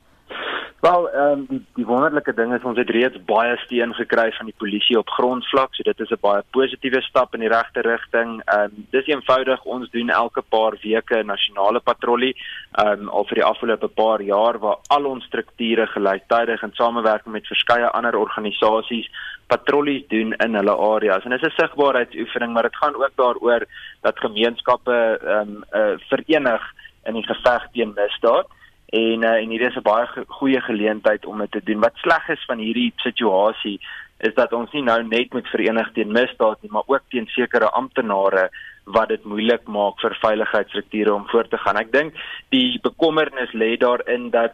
[0.83, 4.49] Wel, ehm um, die, die wonderlike ding is ons het reeds baie steun gekry van
[4.51, 8.31] die polisie op grondvlak, so dit is 'n baie positiewe stap in die regte rigting.
[8.45, 12.35] Ehm um, dis eenvoudig ons doen elke paar weke 'n nasionale patrollie,
[12.83, 17.33] ehm um, al vir die afgelope paar jaar waar al ons strukture gelyktydig in samewerking
[17.33, 19.07] met verskeie ander organisasies
[19.47, 21.25] patrollies doen in hulle areas.
[21.25, 23.63] En dit is 'n sigbaarheidsoefening, maar dit gaan ook daaroor
[24.01, 26.63] dat gemeenskappe ehm um, uh, verenig
[27.05, 28.47] in die geveg teen misdaad
[28.93, 31.81] en uh, en hier is 'n baie goeie geleentheid om dit te doen.
[31.81, 33.81] Wat sleg is van hierdie situasie
[34.19, 37.71] is dat ons nie nou net met verenig teen misdaad nie, maar ook teen sekere
[37.71, 38.51] amptenare
[38.85, 41.77] wat dit moeilik maak vir veiligheidsstrukture om voort te gaan.
[41.77, 42.15] Ek dink
[42.55, 44.53] die bekommernis lê daarin dat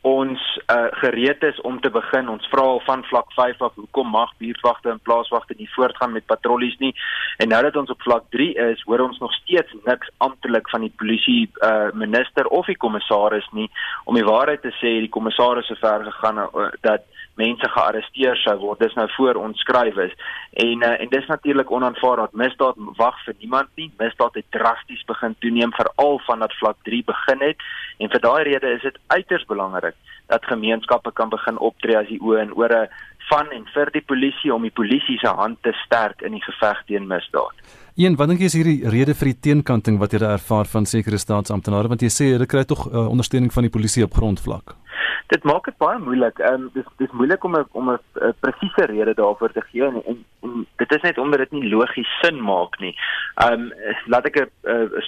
[0.00, 2.28] ons uh, gereed is om te begin.
[2.28, 6.26] Ons vra al van vlak 5 af hoekom mag buurtwagte en plaaswagte nie voortgaan met
[6.26, 6.94] patrollies nie.
[7.36, 10.80] En nou dat ons op vlak 3 is, hoor ons nog steeds niks amptelik van
[10.80, 13.70] die polisie uh, minister of die kommissaris nie
[14.04, 14.98] om die waarheid te sê.
[15.04, 17.06] Die kommissaris het ver gegaan uh, dat
[17.40, 18.80] mense gearresteer sou word.
[18.82, 20.14] Dis nou voor ons skryf is.
[20.64, 22.32] En uh, en dis natuurlik onaanvaarbaar.
[22.32, 23.90] Misdaad wag vir niemand nie.
[23.98, 27.64] Misdaad het drasties begin toeneem veral vandat vlak 3 begin het.
[27.98, 32.20] En vir daai rede is dit uiters belangrik dat gemeenskappe kan begin optree as die
[32.20, 32.86] oë en ore
[33.28, 36.82] van en vir die polisie om die polisie se hand te sterk in die geveg
[36.88, 37.56] teen misdaad.
[38.00, 41.20] Een, wat dink jy is hierdie rede vir die teenkanting wat jy ervaar van sekere
[41.20, 44.76] staatsamptenare want jy sê hulle kry tog uh, ondersteuning van die polisie op grondvlak?
[45.32, 46.38] Dit maak dit baie moeilik.
[46.38, 50.02] Ehm um, dis dis moeilik om 'n om 'n presiese rede daarvoor te gee en,
[50.04, 52.94] en, en dit is net omdat dit nie logies sin maak nie.
[53.34, 53.72] Ehm um,
[54.06, 54.48] laat ek 'n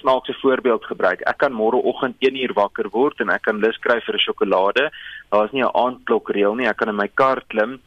[0.01, 1.21] snaakse voorbeeld gebruik.
[1.21, 4.91] Ek kan môreoggend 1 uur wakker word en ek kan lus kry vir 'n sjokolade.
[5.31, 6.69] Daar is nie 'n aandklok reël nie.
[6.69, 7.81] Ek kan in my kar klim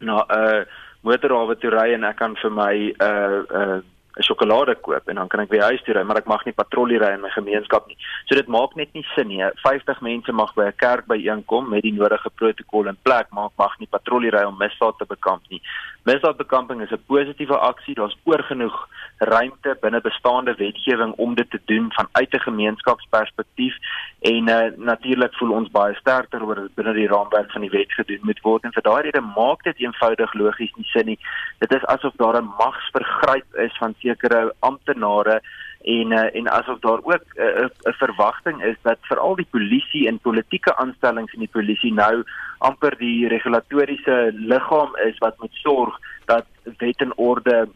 [0.00, 0.64] na 'n uh,
[1.02, 5.08] motorhawe toe ry en ek kan vir my 'n uh, 'n uh, 'n sjokolade koop
[5.08, 7.20] en dan kan ek weer huis toe ry, maar ek mag nie patrollie ry in
[7.20, 7.98] my gemeenskap nie.
[8.26, 9.42] So dit maak net nie sin nie.
[9.64, 13.78] 50 mense mag by 'n kerk byeenkom met die nodige protokol in plek, maar mag
[13.78, 15.62] nie patrollie ry om misdaad te bekamp nie.
[16.08, 17.94] Misdaadbekamping is 'n positiewe aksie.
[17.94, 18.88] Daar's oorgenoeg
[19.18, 23.74] ruimte binne bestaande wetgewing om dit te doen vanuit 'n gemeenskapsperspektief
[24.20, 27.92] en uh, natuurlik voel ons baie sterker oor dit binne die raamwerk van die wet
[27.92, 31.18] gedoen moet word en vir daai rede maak dit eenvoudig logies nie sin nie.
[31.58, 35.40] Dit is asof daar 'n magsvergryp is van sekere amptenare
[35.88, 40.08] en uh, en asof daar ook 'n uh, 'n verwagting is dat veral die polisie
[40.08, 42.24] en politieke aanstellings in die polisie nou
[42.58, 46.46] amper die regulatoriese liggaam is wat moet sorg dat
[46.78, 47.68] wet en orde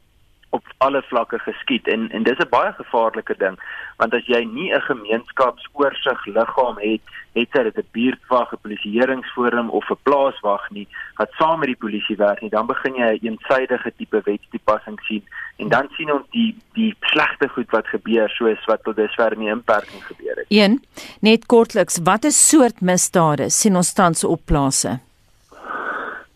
[0.53, 3.57] op alle vlakke geskied en en dis 'n baie gevaarlike ding
[3.97, 7.01] want as jy nie 'n gemeenskapsoorsig liggaam het
[7.33, 11.83] het jy dit 'n buurtwag, 'n polisieeringsforum of 'n plaaswag nie wat saam met die
[11.85, 15.25] polisie werk nie dan begin jy 'n een eensidedige tipe wetstoepassing sien
[15.57, 19.39] en dan sien ons die die slegte goed wat gebeur soos wat tot dusver in
[19.39, 20.47] die inperking gebeur het.
[20.49, 20.83] 1
[21.21, 24.99] net kortliks watter soort misdade sien ons tans op plase?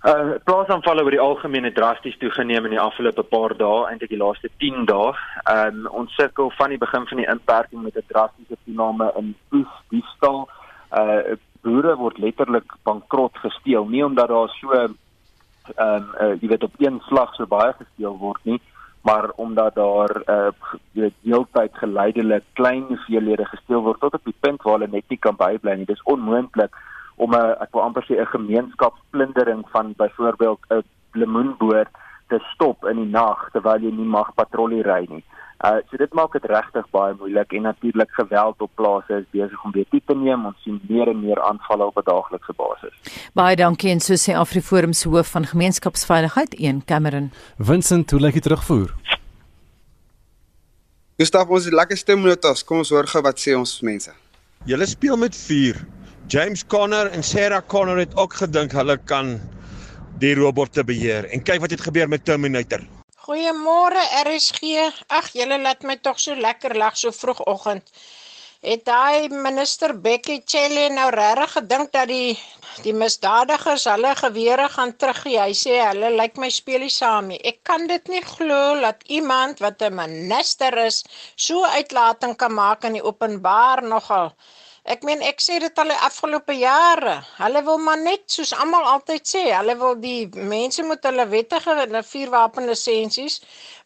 [0.07, 4.21] Uh plaasaanvalle oor die algemeen het drasties toegeneem in die afgelope paar dae, eintlik die
[4.21, 5.09] laaste 10 dae.
[5.51, 9.75] Um ons sukkel van die begin van die inperking met 'n drastiese toename in oes
[9.91, 10.47] diefstal.
[10.95, 11.35] Uh
[11.67, 14.97] boere word letterlik bankrot gesteel, nie omdat daar so um
[15.75, 18.61] uh, jy weet op een slag so baie gesteel word nie,
[19.03, 20.51] maar omdat daar uh
[20.93, 25.09] jy weet heeltyd geleidelik klein hoeveelhede gesteel word tot op die punt waar hulle net
[25.09, 25.85] nie kan bybly nie.
[25.91, 26.71] Dis onmoontlik
[27.17, 31.89] om 'n ek wil amper sê 'n gemeenskapsplundering van byvoorbeeld 'n lemoenboot
[32.29, 35.25] te stop in die nag terwyl jy nie mag patrollie ry nie.
[35.65, 39.65] Uh so dit maak dit regtig baie moeilik en natuurlik geweld op plase is besig
[39.65, 40.45] om weer te neem.
[40.47, 42.95] Ons sien meer en meer aanvalle op 'n daaglikse basis.
[43.35, 47.31] Baie dankie en so sê Afriforum se hoof van gemeenskapsveiligheid, een Cameron.
[47.59, 48.95] Vincent, hoe lyk dit terugvoer?
[51.17, 52.65] Gustav, ons het lekker stemnotas.
[52.65, 54.13] Kom ons hoor gou wat sê ons mense.
[54.65, 55.96] Julle speel met vuur.
[56.29, 59.37] James Conner en Sarah Connor het ook gedink hulle kan
[60.19, 61.29] die robotte beheer.
[61.31, 62.83] En kyk wat het gebeur met Terminator.
[63.29, 64.89] Goeiemôre RSG.
[65.07, 67.95] Ag, julle laat my tog so lekker lag so vroegoggend.
[68.67, 72.35] Het daai minister Becky Cele nou regtig gedink dat die
[72.83, 75.39] die misdadigers hulle gewere gaan teruggee?
[75.39, 77.39] Hy sê hulle lyk my speelie saam nie.
[77.47, 81.05] Ek kan dit nie glo dat iemand wat 'n minister is
[81.37, 84.35] so uitlating kan maak in die openbaar nogal.
[84.87, 87.17] Ek meen ek sê dit al die afgelope jare.
[87.41, 91.75] Hulle wil maar net soos almal altyd sê, hulle wil die mense moet hulle wettige
[92.11, 93.41] vuurwapenlisensies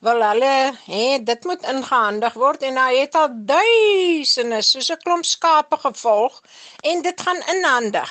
[0.09, 0.53] wil hulle
[0.85, 6.43] hè dit moet ingehandig word en hy het al duisende soos 'n klomp skape gevolg
[6.93, 8.11] en dit gaan inhandig.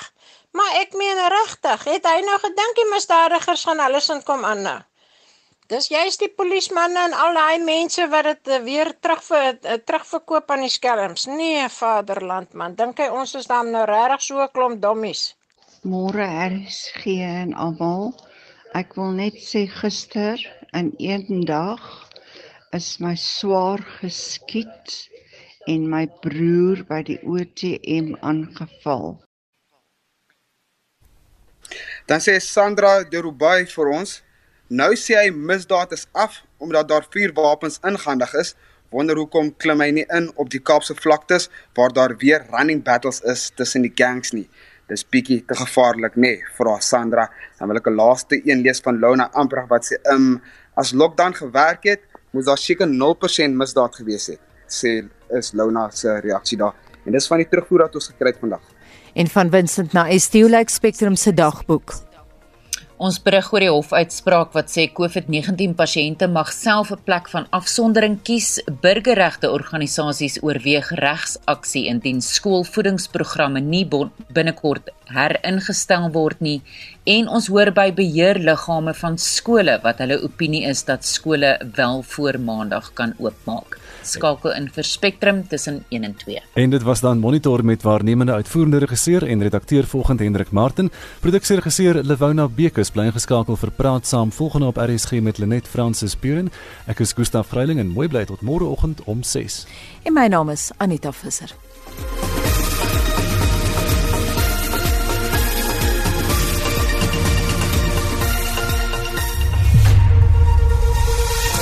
[0.58, 4.62] Maar ek meen regtig, het hy nou gedink die misdadigers gaan hulle sin kom aan
[4.66, 4.80] nou?
[5.70, 9.76] Dis juist die polismanne en al daai mense wat dit eh, weer terug vir eh,
[9.86, 11.28] terugverkoop aan die skelms.
[11.30, 15.20] Nee, vaderland man, dink hy ons is dan nou regtig so 'n klomp dommies.
[15.86, 18.10] Môre RSG en almal.
[18.74, 20.42] Ek wil net sê gister
[20.74, 21.84] in een dag
[22.74, 24.96] is my swaar geskiet
[25.70, 29.20] en my broer by die OTM aangeval.
[32.10, 34.18] Dan sê Sandra de Rubai vir ons
[34.70, 38.52] Nou sê hy misdaad is af omdat daar vier wapens ingehandig is.
[38.94, 43.18] Wonder hoekom klim hy nie in op die Kaapse vlaktes waar daar weer running battles
[43.26, 44.46] is tussen die gangs nie.
[44.86, 47.24] Dis bietjie te gevaarlik nê, nee, vra Sandra.
[47.58, 50.40] Dan wil ek 'n laaste een lees van Lona Ambrag wat sê, "Um
[50.76, 56.20] as lockdown gewerk het, moes daar seker 0% misdaad gewees het." Sê is Lona se
[56.20, 56.74] reaksie daar.
[57.06, 58.62] En dis van die terugvoer wat ons gekry het vandag.
[59.14, 62.09] En van Vincent na Estiolek Spectrum se dagboek.
[63.00, 68.18] Ons berig oor die hofuitspraak wat sê COVID-19 pasiënte mag self 'n plek van afsondering
[68.28, 68.60] kies.
[68.82, 73.86] Burgerregte organisasies oorweeg regsaksie indien skoolvoedingsprogramme nie
[74.36, 76.60] binnekort heringestel word nie.
[77.06, 82.38] En ons hoor by beheerliggame van skole wat hulle opinie is dat skole wel voor
[82.38, 86.42] Maandag kan oopmaak skakel in vir Spectrum tussen 1 en 2.
[86.54, 90.90] En dit was dan monitor met waarnemende uitvoerende regisseur en redakteur volgende Hendrik Martin,
[91.20, 96.50] produksieregisseur Lewona Bekes bly geskakel vir praat saam volgende op RSG met Lenet Fransis Puren.
[96.86, 99.66] Ek is Gustaf Vreiling en mooi bly tot môreoggend om 6.
[100.02, 101.54] En my naam is Anita Visser.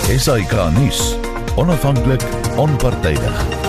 [0.09, 1.28] Esai Kahnis
[1.59, 2.23] onafhanklik,
[2.57, 3.68] onpartydig.